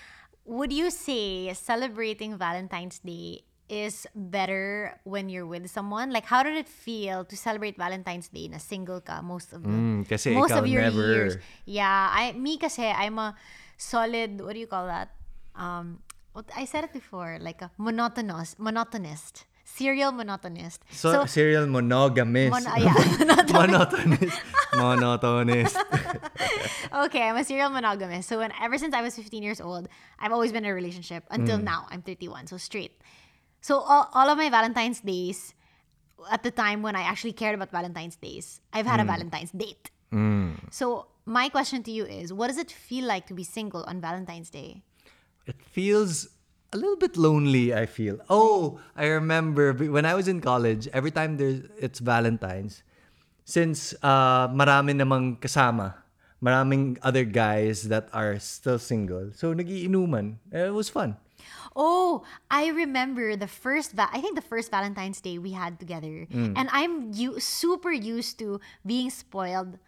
would 0.48 0.72
you 0.72 0.88
say 0.90 1.52
celebrating 1.52 2.38
Valentine's 2.38 2.98
Day 3.00 3.44
is 3.68 4.06
better 4.16 4.96
when 5.04 5.28
you're 5.28 5.44
with 5.44 5.68
someone? 5.68 6.10
Like, 6.10 6.24
how 6.24 6.42
did 6.42 6.56
it 6.56 6.68
feel 6.68 7.24
to 7.28 7.36
celebrate 7.36 7.76
Valentine's 7.76 8.28
Day 8.28 8.48
in 8.48 8.54
a 8.54 8.60
single 8.60 9.00
ka 9.04 9.20
most 9.20 9.52
of 9.52 9.62
the 9.62 9.68
Mm, 9.68 10.08
kasi 10.08 10.32
most 10.32 10.56
of 10.56 10.64
your 10.64 10.80
never. 10.80 11.12
years? 11.12 11.36
Yeah, 11.68 12.08
I 12.08 12.32
me 12.32 12.56
kasi 12.56 12.88
I'm 12.88 13.20
a 13.20 13.36
solid. 13.76 14.40
What 14.40 14.56
do 14.56 14.60
you 14.60 14.70
call 14.70 14.88
that? 14.88 15.12
Um, 15.52 16.00
what 16.32 16.48
I 16.56 16.64
said 16.64 16.84
it 16.88 16.92
before, 16.96 17.36
like 17.40 17.60
a 17.60 17.68
monotonous, 17.76 18.56
monotonist 18.56 19.44
serial 19.76 20.12
monotonist. 20.12 20.78
So, 20.90 21.26
serial 21.26 21.66
monogamist. 21.66 22.50
Mon- 22.50 22.80
yeah, 22.80 22.94
monotonist. 23.52 24.38
monotonist. 24.74 25.76
okay, 27.04 27.22
I'm 27.28 27.36
a 27.36 27.44
serial 27.44 27.70
monogamist. 27.70 28.28
So 28.28 28.38
when 28.38 28.52
ever 28.60 28.78
since 28.78 28.94
I 28.94 29.02
was 29.02 29.14
15 29.14 29.42
years 29.42 29.60
old, 29.60 29.88
I've 30.18 30.32
always 30.32 30.52
been 30.52 30.64
in 30.64 30.70
a 30.70 30.74
relationship 30.74 31.24
until 31.30 31.58
mm. 31.58 31.64
now. 31.64 31.86
I'm 31.90 32.02
31, 32.02 32.46
so 32.48 32.56
straight. 32.56 33.00
So 33.60 33.78
all, 33.78 34.08
all 34.14 34.28
of 34.28 34.38
my 34.38 34.50
Valentine's 34.50 35.00
days, 35.00 35.54
at 36.30 36.42
the 36.42 36.50
time 36.50 36.82
when 36.82 36.96
I 36.96 37.02
actually 37.02 37.32
cared 37.32 37.54
about 37.54 37.70
Valentine's 37.70 38.16
days, 38.16 38.60
I've 38.72 38.86
had 38.86 39.00
a 39.00 39.04
mm. 39.04 39.12
Valentine's 39.14 39.50
date. 39.52 39.90
Mm. 40.12 40.72
So 40.72 41.06
my 41.26 41.48
question 41.48 41.82
to 41.84 41.90
you 41.90 42.04
is, 42.04 42.32
what 42.32 42.48
does 42.48 42.58
it 42.58 42.70
feel 42.70 43.04
like 43.04 43.26
to 43.26 43.34
be 43.34 43.44
single 43.44 43.84
on 43.84 44.00
Valentine's 44.00 44.50
Day? 44.50 44.82
it 45.48 45.56
feels 45.62 46.28
a 46.72 46.76
little 46.76 46.96
bit 46.96 47.16
lonely 47.16 47.72
i 47.72 47.86
feel. 47.86 48.18
Oh 48.28 48.78
i 48.96 49.06
remember 49.06 49.72
when 49.72 50.04
i 50.04 50.12
was 50.14 50.28
in 50.28 50.40
college 50.40 50.88
every 50.92 51.10
time 51.10 51.36
there's 51.40 51.64
it's 51.80 51.98
valentine's 51.98 52.82
since 53.48 53.94
uh 54.04 54.48
marami 54.52 54.92
namang 54.92 55.40
kasama 55.40 55.96
maraming 56.44 56.96
other 57.02 57.24
guys 57.24 57.88
that 57.88 58.06
are 58.12 58.38
still 58.38 58.78
single 58.78 59.32
so 59.34 59.50
nagiinuman. 59.54 60.36
It 60.52 60.70
was 60.72 60.88
fun. 60.88 61.16
Oh, 61.78 62.26
I 62.50 62.68
remember 62.74 63.36
the 63.38 63.46
first, 63.46 63.92
va- 63.94 64.10
I 64.10 64.20
think 64.20 64.34
the 64.34 64.42
first 64.42 64.70
Valentine's 64.70 65.20
Day 65.22 65.38
we 65.38 65.54
had 65.54 65.78
together. 65.78 66.26
And 66.34 66.66
I'm 66.74 67.14
u- 67.14 67.38
super 67.38 67.92
used 67.94 68.38
to 68.42 68.58
being 68.82 69.10
spoiled 69.10 69.78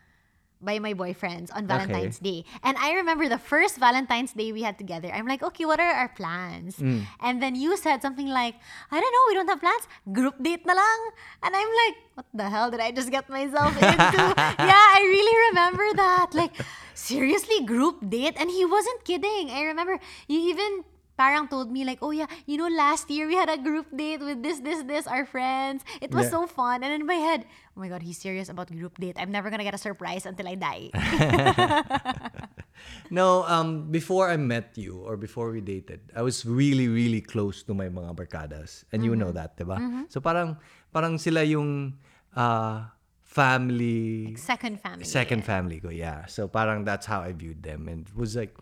by 0.63 0.79
my 0.79 0.95
boyfriends 0.95 1.49
on 1.55 1.67
Valentine's 1.67 2.19
Day. 2.19 2.45
And 2.63 2.77
I 2.77 2.93
remember 2.93 3.29
the 3.29 3.39
first 3.39 3.79
Valentine's 3.79 4.33
Day 4.33 4.53
we 4.53 4.63
had 4.63 4.79
together. 4.79 5.11
I'm 5.13 5.27
like, 5.27 5.43
okay, 5.43 5.65
what 5.65 5.81
are 5.81 5.93
our 5.93 6.09
plans? 6.09 6.77
Mm. 6.77 7.07
And 7.21 7.43
then 7.43 7.55
you 7.55 7.77
said 7.77 8.03
something 8.03 8.29
like, 8.29 8.55
I 8.91 9.01
don't 9.01 9.13
know, 9.13 9.25
we 9.29 9.35
don't 9.35 9.49
have 9.49 9.61
plans. 9.61 9.89
Group 10.13 10.43
date 10.43 10.67
na 10.67 10.75
lang. 10.75 11.01
And 11.43 11.57
I'm 11.57 11.73
like, 11.87 11.97
what 12.15 12.27
the 12.35 12.49
hell 12.49 12.71
did 12.71 12.81
I 12.81 12.93
just 12.93 13.11
get 13.11 13.29
myself 13.29 13.75
into? 13.75 14.23
yeah, 14.71 14.87
I 14.97 15.01
really 15.01 15.37
remember 15.51 15.87
that. 15.97 16.31
Like, 16.35 16.53
seriously, 16.95 17.65
group 17.65 18.09
date? 18.09 18.37
And 18.37 18.51
he 18.51 18.65
wasn't 18.65 19.05
kidding. 19.05 19.51
I 19.51 19.65
remember 19.65 19.99
you 20.29 20.41
even 20.51 20.85
parang 21.21 21.45
told 21.53 21.69
me 21.69 21.85
like, 21.85 22.01
oh 22.01 22.17
yeah, 22.17 22.25
you 22.49 22.57
know, 22.57 22.73
last 22.73 23.13
year 23.13 23.29
we 23.29 23.37
had 23.37 23.53
a 23.53 23.61
group 23.61 23.85
date 23.93 24.25
with 24.25 24.41
this, 24.41 24.65
this, 24.65 24.81
this, 24.89 25.05
our 25.05 25.29
friends. 25.29 25.85
It 26.01 26.09
was 26.17 26.33
Yeah. 26.33 26.41
so 26.41 26.41
fun. 26.49 26.81
And 26.81 26.97
in 26.97 27.05
my 27.05 27.21
head, 27.21 27.45
oh 27.77 27.85
my 27.85 27.93
god, 27.93 28.01
he's 28.01 28.17
serious 28.17 28.49
about 28.49 28.73
group 28.73 28.97
date. 28.97 29.21
I'm 29.21 29.29
never 29.29 29.53
gonna 29.53 29.69
get 29.69 29.77
a 29.77 29.83
surprise 29.83 30.25
until 30.25 30.49
I 30.49 30.57
die. 30.57 30.89
no 33.13 33.45
um 33.45 33.93
before 33.93 34.33
i 34.33 34.37
met 34.41 34.73
you 34.73 35.05
or 35.05 35.17
before 35.21 35.53
we 35.53 35.61
dated 35.61 36.01
i 36.17 36.23
was 36.25 36.47
really 36.49 36.89
really 36.89 37.21
close 37.21 37.61
to 37.61 37.77
my 37.77 37.93
mga 37.93 38.17
barkadas 38.17 38.89
and 38.89 39.05
you 39.05 39.13
know 39.13 39.29
that 39.29 39.53
diba 39.61 39.77
so 40.09 40.17
parang 40.17 40.57
parang 40.89 41.21
sila 41.21 41.45
yung 41.45 41.93
uh 42.33 42.89
family 43.21 44.33
Second 44.41 44.81
family. 44.81 45.05
second 45.05 45.43
family 45.45 45.77
ko 45.79 45.93
yeah 45.93 46.25
so 46.25 46.49
parang 46.49 46.83
that's 46.89 47.05
how 47.05 47.21
i 47.21 47.31
viewed 47.37 47.61
them 47.63 47.85
and 47.87 48.09
it 48.09 48.17
was 48.17 48.33
like 48.35 48.57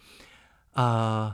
uh 0.74 1.32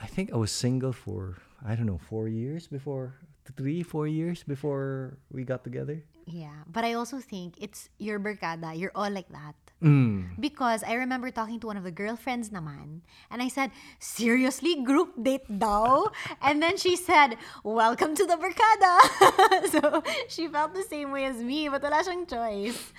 i 0.00 0.06
think 0.06 0.32
i 0.32 0.36
was 0.36 0.50
single 0.50 0.92
for 0.92 1.36
i 1.64 1.74
don't 1.76 1.86
know 1.86 2.00
four 2.08 2.28
years 2.28 2.66
before 2.66 3.14
three 3.56 3.82
four 3.82 4.06
years 4.08 4.42
before 4.42 5.18
we 5.30 5.44
got 5.44 5.62
together 5.62 6.02
Yeah, 6.30 6.62
but 6.70 6.86
I 6.86 6.94
also 6.94 7.18
think 7.18 7.58
it's 7.58 7.90
your 7.98 8.22
barkada. 8.22 8.78
You're 8.78 8.94
all 8.94 9.10
like 9.10 9.26
that. 9.34 9.58
Mm. 9.82 10.38
Because 10.38 10.86
I 10.86 10.94
remember 10.94 11.34
talking 11.34 11.58
to 11.58 11.66
one 11.66 11.76
of 11.76 11.82
the 11.82 11.90
girlfriends 11.90 12.54
naman, 12.54 13.02
and 13.34 13.42
I 13.42 13.48
said, 13.48 13.74
seriously, 13.98 14.78
group 14.84 15.10
date 15.18 15.48
daw? 15.48 16.06
and 16.46 16.62
then 16.62 16.78
she 16.78 16.94
said, 16.94 17.34
welcome 17.64 18.14
to 18.14 18.24
the 18.26 18.38
barkada. 18.38 18.94
so 19.74 20.02
she 20.28 20.46
felt 20.46 20.70
the 20.70 20.86
same 20.86 21.10
way 21.10 21.26
as 21.26 21.42
me, 21.42 21.66
but 21.66 21.82
wala 21.82 22.06
siyang 22.06 22.30
choice. 22.30 22.94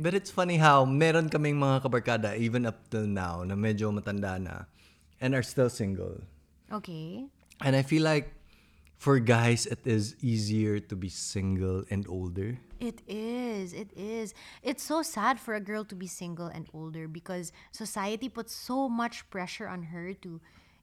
But 0.00 0.18
it's 0.18 0.32
funny 0.32 0.58
how 0.58 0.82
meron 0.82 1.30
kaming 1.30 1.62
mga 1.62 1.86
kabarkada 1.86 2.34
even 2.34 2.66
up 2.66 2.82
till 2.90 3.06
now 3.06 3.46
na 3.46 3.54
medyo 3.54 3.94
matanda 3.94 4.42
na 4.42 4.66
and 5.20 5.36
are 5.36 5.46
still 5.46 5.70
single. 5.70 6.18
Okay. 6.72 7.26
And 7.60 7.76
I 7.76 7.82
feel 7.82 8.02
like 8.02 8.32
for 8.96 9.18
guys 9.18 9.66
it 9.66 9.84
is 9.84 10.16
easier 10.22 10.78
to 10.80 10.94
be 10.96 11.08
single 11.08 11.84
and 11.90 12.06
older. 12.08 12.58
It 12.80 12.98
is. 13.06 13.72
It 13.72 13.90
is. 13.94 14.34
It's 14.62 14.82
so 14.82 15.02
sad 15.02 15.38
for 15.38 15.54
a 15.54 15.60
girl 15.62 15.84
to 15.86 15.94
be 15.94 16.06
single 16.06 16.46
and 16.50 16.66
older 16.74 17.06
because 17.06 17.52
society 17.70 18.28
puts 18.28 18.50
so 18.54 18.88
much 18.88 19.28
pressure 19.30 19.68
on 19.68 19.94
her 19.94 20.14
to 20.26 20.40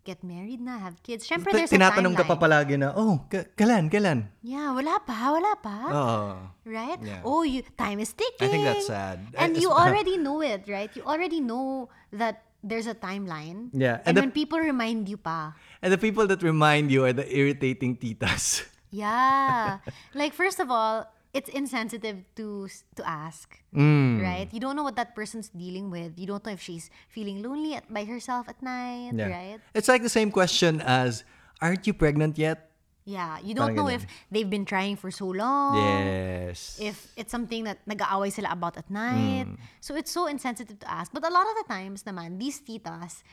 get 0.08 0.24
married 0.24 0.64
na, 0.64 0.80
have 0.80 1.04
kids. 1.04 1.28
Syempre, 1.28 1.52
there's 1.52 1.72
a 1.72 1.76
Tinatanong 1.76 2.16
ka 2.16 2.24
pa 2.24 2.40
timeline. 2.40 2.40
palagi 2.40 2.76
na, 2.80 2.96
oh, 2.96 3.28
ka- 3.28 3.52
kailan, 3.52 3.92
kailan? 3.92 4.32
Yeah, 4.42 4.72
wala 4.72 4.96
pa, 5.04 5.36
wala 5.36 5.54
pa. 5.60 5.76
Oh. 5.92 6.36
right? 6.64 6.98
Yeah. 7.04 7.20
Oh, 7.28 7.44
you 7.44 7.68
time 7.76 8.00
is 8.00 8.16
ticking. 8.16 8.48
I 8.48 8.52
think 8.52 8.64
that's 8.64 8.88
sad. 8.88 9.20
And 9.36 9.58
I- 9.58 9.60
you 9.60 9.68
already 9.84 10.16
know 10.16 10.40
it, 10.40 10.66
right? 10.72 10.90
You 10.96 11.04
already 11.04 11.44
know 11.44 11.92
that 12.16 12.48
there's 12.64 12.88
a 12.88 12.96
timeline. 12.96 13.70
Yeah, 13.74 14.04
And, 14.04 14.14
and 14.14 14.18
the- 14.18 14.22
when 14.22 14.32
people 14.32 14.60
remind 14.60 15.08
you 15.10 15.18
pa, 15.18 15.54
And 15.82 15.94
the 15.94 15.98
people 16.02 16.28
that 16.28 16.44
remind 16.44 16.92
you 16.92 17.06
are 17.06 17.14
the 17.14 17.24
irritating 17.28 17.96
titas. 17.96 18.68
yeah. 18.92 19.80
like 20.14 20.34
first 20.34 20.60
of 20.60 20.70
all, 20.72 21.08
it's 21.32 21.50
insensitive 21.54 22.26
to 22.36 22.66
to 22.98 23.02
ask, 23.06 23.54
Mm. 23.70 24.18
right? 24.18 24.50
You 24.50 24.58
don't 24.60 24.74
know 24.76 24.82
what 24.82 24.98
that 24.98 25.14
person's 25.14 25.50
dealing 25.54 25.94
with. 25.94 26.18
You 26.18 26.26
don't 26.26 26.42
know 26.42 26.52
if 26.52 26.62
she's 26.62 26.90
feeling 27.08 27.46
lonely 27.46 27.78
at, 27.78 27.86
by 27.86 28.02
herself 28.10 28.50
at 28.50 28.58
night, 28.66 29.14
Yeah. 29.14 29.30
right? 29.30 29.60
It's 29.78 29.86
like 29.88 30.02
the 30.02 30.10
same 30.10 30.34
question 30.34 30.82
as, 30.82 31.22
aren't 31.62 31.86
you 31.86 31.94
pregnant 31.94 32.42
yet? 32.42 32.69
Yeah, 33.06 33.40
you 33.42 33.56
don't 33.56 33.74
Parang 33.74 33.76
know 33.76 33.90
ganun. 33.90 33.96
if 33.96 34.06
they've 34.30 34.50
been 34.50 34.66
trying 34.66 34.96
for 34.96 35.10
so 35.10 35.28
long. 35.34 35.78
Yes. 35.82 36.78
if 36.82 37.10
it's 37.18 37.32
something 37.32 37.64
that 37.66 37.82
nag-aaway 37.88 38.30
sila 38.32 38.50
about 38.52 38.78
at 38.78 38.90
night. 38.92 39.48
Mm. 39.50 39.58
So 39.82 39.96
it's 39.96 40.12
so 40.12 40.28
insensitive 40.28 40.78
to 40.80 40.88
ask. 40.92 41.10
But 41.12 41.26
a 41.26 41.32
lot 41.34 41.46
of 41.50 41.56
the 41.58 41.66
times 41.74 42.04
naman, 42.04 42.38
these 42.38 42.62
titas, 42.62 43.24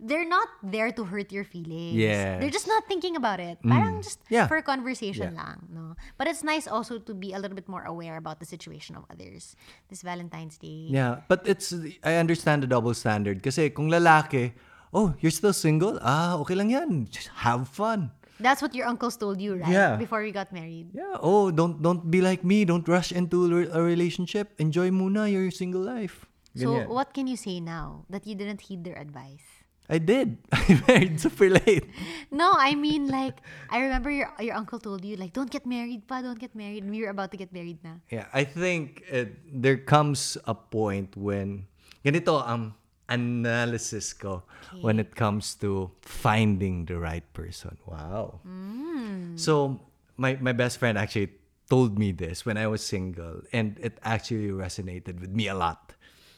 they're 0.00 0.28
not 0.28 0.48
there 0.62 0.92
to 0.92 1.04
hurt 1.04 1.32
your 1.32 1.44
feelings. 1.44 1.96
Yes. 1.96 2.36
Mm. 2.36 2.40
They're 2.40 2.52
just 2.54 2.68
not 2.68 2.84
thinking 2.88 3.16
about 3.16 3.40
it. 3.40 3.56
Parang 3.64 4.00
just 4.00 4.20
Yeah. 4.28 4.46
for 4.48 4.60
conversation 4.64 5.32
Yeah. 5.36 5.40
lang. 5.40 5.68
No? 5.68 5.96
But 6.16 6.28
it's 6.28 6.44
nice 6.44 6.64
also 6.68 6.96
to 7.00 7.12
be 7.12 7.32
a 7.32 7.40
little 7.40 7.56
bit 7.56 7.68
more 7.68 7.84
aware 7.84 8.16
about 8.16 8.40
the 8.40 8.48
situation 8.48 8.96
of 8.96 9.04
others. 9.12 9.56
This 9.88 10.00
Valentine's 10.00 10.56
Day. 10.56 10.88
Yeah, 10.92 11.24
but 11.28 11.44
it's 11.48 11.72
I 12.04 12.16
understand 12.20 12.64
the 12.64 12.68
double 12.68 12.92
standard 12.96 13.40
kasi 13.44 13.68
kung 13.72 13.88
lalaki, 13.92 14.52
oh, 14.96 15.12
you're 15.20 15.32
still 15.34 15.52
single? 15.56 15.96
Ah, 16.00 16.36
okay 16.44 16.56
lang 16.56 16.68
'yan. 16.72 17.08
Just 17.08 17.32
have 17.44 17.68
fun. 17.68 18.12
That's 18.38 18.60
what 18.60 18.74
your 18.74 18.86
uncles 18.86 19.16
told 19.16 19.40
you, 19.40 19.56
right? 19.56 19.72
Yeah. 19.72 19.96
Before 19.96 20.20
we 20.20 20.32
got 20.32 20.52
married. 20.52 20.92
Yeah, 20.92 21.16
oh, 21.20 21.50
don't 21.50 21.80
don't 21.80 22.10
be 22.10 22.20
like 22.20 22.44
me. 22.44 22.64
Don't 22.64 22.86
rush 22.88 23.12
into 23.12 23.48
a 23.72 23.80
relationship. 23.80 24.52
Enjoy 24.60 24.92
muna 24.92 25.30
your 25.30 25.48
single 25.50 25.82
life. 25.82 26.28
So 26.56 26.88
what 26.88 27.12
can 27.12 27.28
you 27.28 27.36
say 27.36 27.60
now 27.60 28.08
that 28.08 28.24
you 28.24 28.32
didn't 28.34 28.64
heed 28.64 28.84
their 28.84 28.96
advice? 28.96 29.44
I 29.88 29.98
did. 29.98 30.38
I 30.52 30.82
married 30.88 31.20
super 31.20 31.50
late. 31.50 31.86
No, 32.30 32.52
I 32.52 32.74
mean 32.74 33.06
like 33.08 33.38
I 33.70 33.80
remember 33.80 34.10
your 34.10 34.28
your 34.42 34.58
uncle 34.58 34.80
told 34.82 35.04
you 35.04 35.16
like 35.16 35.32
don't 35.32 35.50
get 35.50 35.64
married 35.64 36.08
pa, 36.10 36.20
don't 36.20 36.38
get 36.40 36.54
married. 36.58 36.82
And 36.82 36.90
we 36.90 37.00
were 37.06 37.12
about 37.14 37.30
to 37.32 37.38
get 37.38 37.52
married 37.54 37.78
na. 37.86 38.02
Yeah, 38.10 38.26
I 38.34 38.44
think 38.44 39.04
it, 39.08 39.38
there 39.46 39.78
comes 39.78 40.36
a 40.44 40.54
point 40.58 41.14
when 41.14 41.70
ganito 42.02 42.42
ang 42.42 42.74
analysis 43.08 44.12
ko 44.12 44.42
when 44.80 44.98
it 44.98 45.14
comes 45.14 45.54
to 45.54 45.90
finding 46.02 46.84
the 46.86 46.98
right 46.98 47.26
person. 47.32 47.78
Wow. 47.86 48.40
Mm. 48.46 49.38
So 49.38 49.80
my 50.16 50.38
my 50.40 50.52
best 50.52 50.78
friend 50.78 50.98
actually 50.98 51.30
told 51.68 51.98
me 51.98 52.12
this 52.12 52.46
when 52.46 52.56
I 52.56 52.66
was 52.66 52.82
single 52.82 53.42
and 53.52 53.78
it 53.82 53.98
actually 54.02 54.50
resonated 54.50 55.20
with 55.20 55.30
me 55.30 55.48
a 55.48 55.54
lot. 55.54 55.94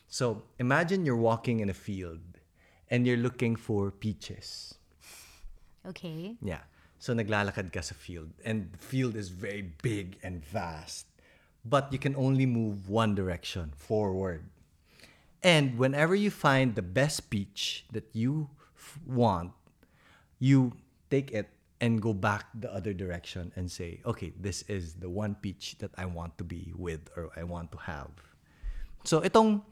So 0.09 0.42
imagine 0.59 1.04
you're 1.04 1.20
walking 1.20 1.61
in 1.61 1.68
a 1.68 1.76
field 1.76 2.40
and 2.88 3.07
you're 3.07 3.20
looking 3.20 3.57
for 3.57 3.90
peaches. 3.90 4.74
Okay. 5.87 6.37
Yeah. 6.40 6.64
So 6.98 7.14
naglalakad 7.14 7.72
ka 7.72 7.81
sa 7.85 7.94
field 7.94 8.33
and 8.44 8.72
the 8.72 8.81
field 8.81 9.14
is 9.16 9.28
very 9.28 9.62
big 9.62 10.16
and 10.24 10.44
vast. 10.44 11.07
But 11.64 11.92
you 11.92 11.98
can 11.98 12.16
only 12.16 12.46
move 12.46 12.88
one 12.88 13.14
direction, 13.14 13.76
forward. 13.76 14.48
And 15.42 15.79
whenever 15.79 16.14
you 16.14 16.31
find 16.31 16.74
the 16.74 16.83
best 16.83 17.31
peach 17.31 17.87
that 17.92 18.11
you 18.12 18.51
f- 18.77 18.98
want, 19.07 19.53
you 20.38 20.72
take 21.11 21.31
it 21.31 21.51
and 21.81 22.03
go 22.03 22.12
back 22.12 22.46
the 22.55 22.72
other 22.72 22.92
direction 22.92 23.53
and 23.55 23.70
say, 23.70 24.01
okay, 24.05 24.33
this 24.38 24.62
is 24.62 24.94
the 24.94 25.09
one 25.09 25.37
peach 25.37 25.77
that 25.79 25.90
I 25.96 26.07
want 26.07 26.37
to 26.38 26.44
be 26.44 26.72
with 26.77 27.09
or 27.16 27.31
I 27.37 27.44
want 27.44 27.70
to 27.72 27.79
have. 27.79 28.11
So 29.05 29.20
itong 29.20 29.62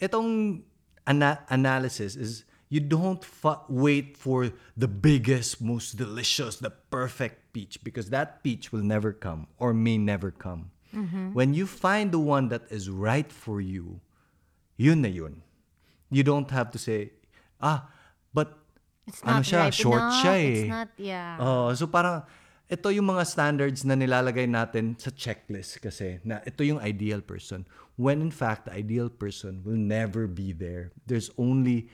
itong 0.00 0.62
ana- 1.06 1.44
analysis 1.48 2.16
is 2.16 2.44
you 2.68 2.80
don't 2.80 3.22
fa- 3.22 3.62
wait 3.68 4.16
for 4.16 4.50
the 4.76 4.88
biggest, 4.88 5.60
most 5.60 5.96
delicious, 5.96 6.56
the 6.56 6.70
perfect 6.70 7.52
peach 7.52 7.84
because 7.84 8.10
that 8.10 8.42
peach 8.42 8.72
will 8.72 8.82
never 8.82 9.12
come 9.12 9.46
or 9.58 9.72
may 9.72 9.98
never 9.98 10.30
come. 10.30 10.70
Mm-hmm. 10.94 11.34
When 11.34 11.52
you 11.52 11.66
find 11.66 12.10
the 12.10 12.18
one 12.18 12.48
that 12.48 12.64
is 12.70 12.88
right 12.88 13.30
for 13.30 13.60
you, 13.60 14.00
yun 14.76 15.02
na 15.02 15.08
yun. 15.08 15.42
You 16.08 16.22
don't 16.22 16.48
have 16.52 16.70
to 16.72 16.78
say, 16.78 17.12
ah, 17.60 17.90
but 18.32 18.54
It's 19.06 19.22
ano 19.22 19.38
not 19.38 19.46
siya, 19.46 19.60
ripe 19.70 19.74
short 19.74 20.02
enough. 20.02 20.18
siya 20.22 20.34
eh. 20.34 20.50
It's 20.50 20.68
not, 20.70 20.90
yeah. 20.98 21.36
Oh, 21.38 21.70
so 21.74 21.86
parang 21.86 22.22
ito 22.66 22.90
yung 22.90 23.06
mga 23.06 23.22
standards 23.26 23.86
na 23.86 23.94
nilalagay 23.94 24.50
natin 24.50 24.98
sa 24.98 25.14
checklist 25.14 25.78
kasi 25.78 26.18
na 26.26 26.42
ito 26.42 26.66
yung 26.66 26.82
ideal 26.82 27.22
person. 27.22 27.62
When 27.94 28.18
in 28.18 28.34
fact, 28.34 28.66
the 28.66 28.74
ideal 28.74 29.06
person 29.06 29.62
will 29.62 29.78
never 29.78 30.26
be 30.26 30.50
there. 30.50 30.90
There's 31.06 31.30
only 31.38 31.86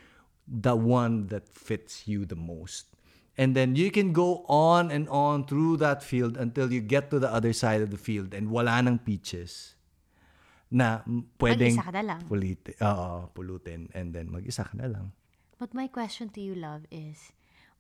the 0.49 0.73
one 0.75 1.29
that 1.29 1.53
fits 1.53 2.09
you 2.09 2.25
the 2.25 2.37
most. 2.37 2.89
And 3.37 3.57
then 3.57 3.77
you 3.77 3.89
can 3.93 4.13
go 4.13 4.45
on 4.49 4.93
and 4.93 5.09
on 5.09 5.45
through 5.49 5.81
that 5.85 6.01
field 6.05 6.37
until 6.37 6.73
you 6.73 6.81
get 6.81 7.09
to 7.13 7.21
the 7.21 7.33
other 7.33 7.53
side 7.53 7.81
of 7.81 7.89
the 7.93 8.01
field 8.01 8.33
and 8.37 8.53
wala 8.53 8.81
nang 8.81 9.01
peaches 9.01 9.73
na 10.73 11.05
pwedeng 11.37 11.77
Mag-isa 11.77 11.85
ka 11.85 11.93
na 11.93 12.03
lang. 12.03 12.21
puliti- 12.25 12.77
oo, 12.81 13.29
pulutin 13.31 13.93
and 13.93 14.17
then 14.17 14.33
mag-isa 14.33 14.65
ka 14.65 14.73
na 14.73 14.89
lang. 14.89 15.13
But 15.61 15.77
my 15.77 15.87
question 15.87 16.33
to 16.35 16.41
you, 16.41 16.57
love, 16.57 16.89
is, 16.91 17.31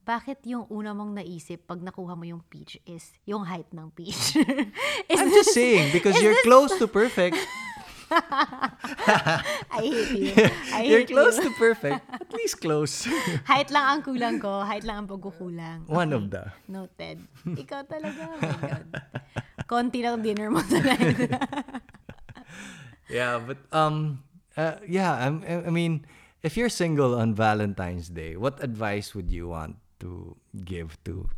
bakit 0.02 0.44
yung 0.44 0.68
una 0.68 0.92
mong 0.92 1.16
naisip 1.16 1.64
pag 1.64 1.80
nakuha 1.80 2.14
mo 2.14 2.22
yung 2.22 2.44
peach 2.46 2.78
is 2.84 3.10
yung 3.24 3.48
height 3.48 3.70
ng 3.72 3.90
peach? 3.90 4.36
is 5.10 5.18
I'm 5.18 5.32
this, 5.32 5.48
just 5.48 5.54
saying 5.56 5.90
because 5.90 6.14
you're 6.20 6.38
close 6.44 6.70
to 6.78 6.86
perfect. 6.86 7.40
I 8.12 9.80
hate 9.88 10.12
you. 10.12 10.32
I 10.76 10.84
You're 10.84 11.00
hate 11.00 11.08
close 11.16 11.40
you. 11.40 11.48
to 11.48 11.50
perfect. 11.56 12.04
At 12.12 12.28
least 12.36 12.60
close. 12.60 13.08
height 13.48 13.72
lang 13.72 13.88
ang 13.88 14.00
kulang 14.04 14.36
ko. 14.36 14.60
Height 14.60 14.84
lang 14.84 15.04
ang 15.04 15.08
pagkukulang. 15.08 15.88
One 15.88 16.12
of 16.12 16.28
the. 16.28 16.52
Noted. 16.68 17.24
Ikaw 17.48 17.80
talaga. 17.88 18.20
Oh 18.28 18.36
my 18.36 18.52
God. 18.60 18.86
Konti 19.64 20.04
lang 20.04 20.20
dinner 20.20 20.52
mo 20.52 20.60
sa 20.60 20.76
night. 20.76 21.24
Yeah, 23.12 23.36
but 23.38 23.60
um, 23.76 24.24
uh, 24.56 24.80
yeah, 24.88 25.12
I'm, 25.12 25.44
I 25.44 25.68
mean, 25.68 26.06
if 26.42 26.56
you're 26.56 26.72
single 26.72 27.14
on 27.14 27.34
Valentine's 27.34 28.08
Day, 28.08 28.36
what 28.36 28.64
advice 28.64 29.14
would 29.14 29.30
you 29.30 29.48
want 29.48 29.76
to 30.00 30.34
give 30.64 30.96
to 31.04 31.28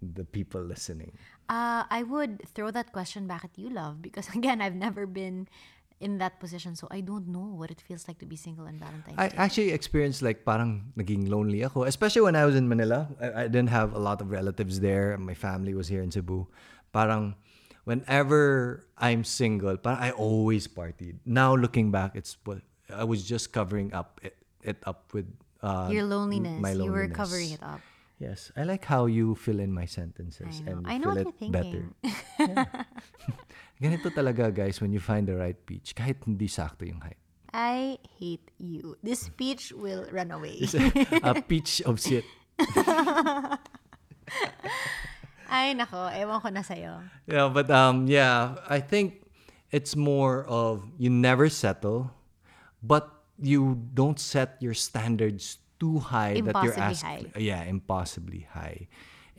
the 0.00 0.24
people 0.24 0.64
listening? 0.64 1.12
Uh, 1.48 1.84
I 1.90 2.02
would 2.02 2.42
throw 2.54 2.70
that 2.70 2.92
question 2.92 3.26
back 3.26 3.44
at 3.44 3.52
you, 3.56 3.68
love, 3.68 4.00
because 4.00 4.28
again, 4.34 4.60
I've 4.60 4.74
never 4.74 5.06
been 5.06 5.46
in 6.00 6.16
that 6.16 6.40
position, 6.40 6.74
so 6.74 6.88
I 6.90 7.04
don't 7.04 7.28
know 7.28 7.44
what 7.44 7.70
it 7.70 7.80
feels 7.80 8.08
like 8.08 8.18
to 8.20 8.26
be 8.26 8.34
single 8.34 8.66
on 8.66 8.80
Valentine's 8.80 9.18
I 9.18 9.28
Day. 9.28 9.36
I 9.36 9.44
actually 9.44 9.70
experienced 9.72 10.22
like 10.22 10.46
parang 10.46 10.92
naging 10.96 11.28
lonely 11.28 11.62
ako, 11.62 11.84
especially 11.84 12.22
when 12.22 12.34
I 12.34 12.46
was 12.46 12.56
in 12.56 12.66
Manila. 12.68 13.08
I, 13.20 13.44
I 13.44 13.48
didn't 13.52 13.68
have 13.68 13.92
a 13.92 13.98
lot 13.98 14.22
of 14.22 14.30
relatives 14.30 14.80
there. 14.80 15.12
And 15.12 15.26
my 15.26 15.34
family 15.34 15.74
was 15.74 15.88
here 15.88 16.00
in 16.00 16.10
Cebu. 16.10 16.48
Parang 16.90 17.36
whenever 17.84 18.86
I'm 18.98 19.24
single, 19.24 19.76
but 19.76 19.98
I 19.98 20.10
always 20.12 20.68
partied. 20.68 21.18
Now 21.24 21.54
looking 21.54 21.90
back, 21.90 22.14
it's 22.14 22.36
I 22.92 23.04
was 23.04 23.22
just 23.24 23.52
covering 23.52 23.92
up 23.94 24.20
it, 24.22 24.36
it 24.62 24.82
up 24.86 25.12
with 25.14 25.26
uh, 25.62 25.88
Your 25.92 26.04
loneliness. 26.04 26.60
my 26.60 26.72
You 26.72 26.90
were 26.90 27.06
loneliness. 27.08 27.16
covering 27.16 27.50
it 27.52 27.62
up. 27.62 27.80
Yes, 28.20 28.52
I 28.56 28.64
like 28.68 28.84
how 28.84 29.06
you 29.06 29.34
fill 29.34 29.60
in 29.60 29.72
my 29.72 29.86
sentences 29.88 30.60
I 30.60 30.64
know. 30.68 30.72
and 30.76 30.86
I 30.86 30.94
know 31.00 31.14
fill 31.14 31.24
what 31.24 31.34
it 31.40 31.52
better. 31.52 31.84
Ganito 33.80 34.12
talaga 34.12 34.52
guys 34.52 34.76
when 34.80 34.92
you 34.92 35.00
find 35.00 35.24
the 35.24 35.36
right 35.40 35.56
pitch 35.56 35.96
kahit 35.96 36.20
hindi 36.28 36.44
sakto 36.44 36.84
yung 36.84 37.00
height. 37.00 37.16
I 37.50 37.96
hate 38.20 38.46
you. 38.60 38.94
This 39.02 39.26
speech 39.26 39.72
will 39.72 40.04
run 40.12 40.30
away. 40.30 40.60
A 41.24 41.40
pitch 41.50 41.80
of 41.82 41.98
shit. 41.98 42.22
Ay, 45.50 45.74
nako. 45.74 45.98
Ewan 46.14 46.38
ko 46.40 46.48
na 46.54 46.62
sa'yo. 46.62 47.02
Yeah, 47.26 47.50
but 47.50 47.66
um 47.70 48.06
yeah, 48.06 48.54
I 48.70 48.78
think 48.78 49.26
it's 49.74 49.98
more 49.98 50.46
of 50.46 50.86
you 50.96 51.10
never 51.10 51.50
settle, 51.50 52.14
but 52.82 53.10
you 53.42 53.82
don't 53.94 54.18
set 54.18 54.56
your 54.62 54.74
standards 54.74 55.58
too 55.82 55.98
high 55.98 56.38
that 56.40 56.54
you're 56.62 56.76
Impossibly 56.76 57.26
asked. 57.26 57.36
Yeah, 57.40 57.62
impossibly 57.66 58.46
high. 58.52 58.86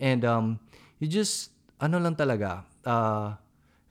And 0.01 0.25
um 0.27 0.59
you 0.99 1.07
just 1.07 1.55
ano 1.79 1.97
lang 2.03 2.19
talaga, 2.19 2.67
uh 2.83 3.39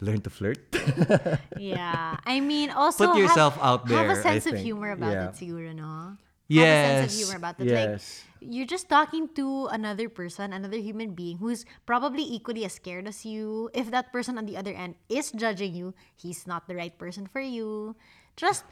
learn 0.01 0.21
to 0.25 0.31
flirt. 0.33 0.61
Yeah. 1.61 2.17
I 2.25 2.41
mean, 2.41 2.71
also 2.73 3.13
Put 3.13 3.21
yourself 3.21 3.57
have, 3.61 3.65
out 3.65 3.81
there, 3.87 4.01
Have 4.01 4.17
a 4.17 4.21
sense 4.21 4.47
of 4.49 4.57
think. 4.57 4.65
humor 4.65 4.93
about 4.97 5.13
Yeah. 5.13 5.29
it, 5.29 5.37
siguro, 5.37 5.77
no? 5.77 6.17
Have 6.53 6.71
a 6.71 6.77
sense 6.77 6.99
Yes, 6.99 7.13
of 7.13 7.17
humor 7.17 7.37
about. 7.37 7.59
Like, 7.61 7.93
yes. 7.95 8.25
you're 8.41 8.67
just 8.67 8.89
talking 8.89 9.29
to 9.37 9.67
another 9.71 10.09
person, 10.09 10.53
another 10.53 10.79
human 10.79 11.15
being 11.15 11.39
who's 11.39 11.65
probably 11.87 12.23
equally 12.23 12.65
as 12.65 12.75
scared 12.75 13.07
as 13.07 13.25
you. 13.25 13.71
If 13.75 13.91
that 13.91 14.13
person 14.13 14.39
on 14.39 14.47
the 14.47 14.57
other 14.57 14.73
end 14.73 14.95
is 15.09 15.31
judging 15.33 15.75
you, 15.75 15.95
he's 16.17 16.47
not 16.47 16.67
the 16.69 16.75
right 16.77 16.97
person 16.99 17.27
for 17.27 17.41
you. 17.41 17.97
Just 18.37 18.65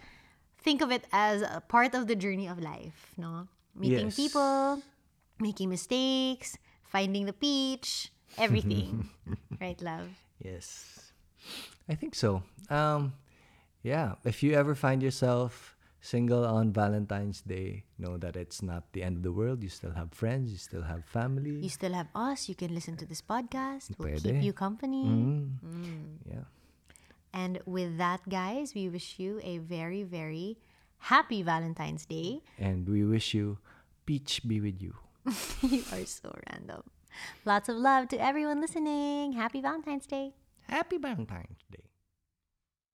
think 0.59 0.81
of 0.83 0.91
it 0.91 1.05
as 1.13 1.43
a 1.43 1.63
part 1.67 1.95
of 1.95 2.07
the 2.07 2.17
journey 2.17 2.47
of 2.49 2.59
life, 2.61 3.13
no? 3.17 3.49
Meeting 3.75 4.11
Yes. 4.11 4.17
people, 4.17 4.83
making 5.39 5.69
mistakes, 5.71 6.59
finding 6.83 7.27
the 7.27 7.33
peach, 7.37 8.11
everything. 8.37 9.09
right, 9.61 9.81
love? 9.81 10.09
Yes. 10.43 11.13
I 11.89 11.95
think 11.95 12.15
so. 12.15 12.43
Um 12.71 13.15
yeah, 13.83 14.17
if 14.25 14.43
you 14.43 14.53
ever 14.55 14.75
find 14.75 15.03
yourself 15.03 15.78
single 16.01 16.45
on 16.45 16.73
Valentine's 16.73 17.41
Day, 17.43 17.85
know 17.99 18.17
that 18.19 18.37
it's 18.37 18.63
not 18.63 18.93
the 18.93 19.03
end 19.03 19.17
of 19.19 19.23
the 19.23 19.33
world. 19.33 19.63
You 19.63 19.69
still 19.69 19.93
have 19.93 20.13
friends, 20.13 20.51
you 20.51 20.59
still 20.59 20.83
have 20.83 21.05
family. 21.05 21.59
You 21.59 21.69
still 21.69 21.93
have 21.93 22.09
us. 22.15 22.49
You 22.49 22.55
can 22.55 22.75
listen 22.75 22.97
to 22.97 23.07
this 23.07 23.23
podcast. 23.23 23.91
We'll 23.99 24.09
Pwede. 24.09 24.23
keep 24.23 24.43
you 24.43 24.53
company. 24.53 25.05
Mm. 25.05 25.49
Mm. 25.65 26.05
Yeah. 26.29 26.47
And 27.33 27.61
with 27.67 27.99
that, 27.99 28.29
guys, 28.29 28.75
we 28.75 28.89
wish 28.89 29.19
you 29.19 29.41
a 29.43 29.59
very, 29.59 30.03
very 30.03 30.59
happy 30.99 31.43
Valentine's 31.43 32.07
Day. 32.07 32.41
And 32.59 32.89
we 32.89 33.05
wish 33.05 33.35
you 33.35 33.59
peach 34.07 34.43
be 34.47 34.61
with 34.61 34.81
you. 34.81 34.95
you 35.63 35.85
are 35.93 36.05
so 36.07 36.35
random. 36.51 36.83
Lots 37.45 37.69
of 37.69 37.77
love 37.77 38.09
to 38.09 38.17
everyone 38.21 38.61
listening. 38.61 39.33
Happy 39.33 39.61
Valentine's 39.61 40.07
Day. 40.07 40.35
Happy 40.69 40.99
Valentine's 40.99 41.65
Day. 41.71 41.88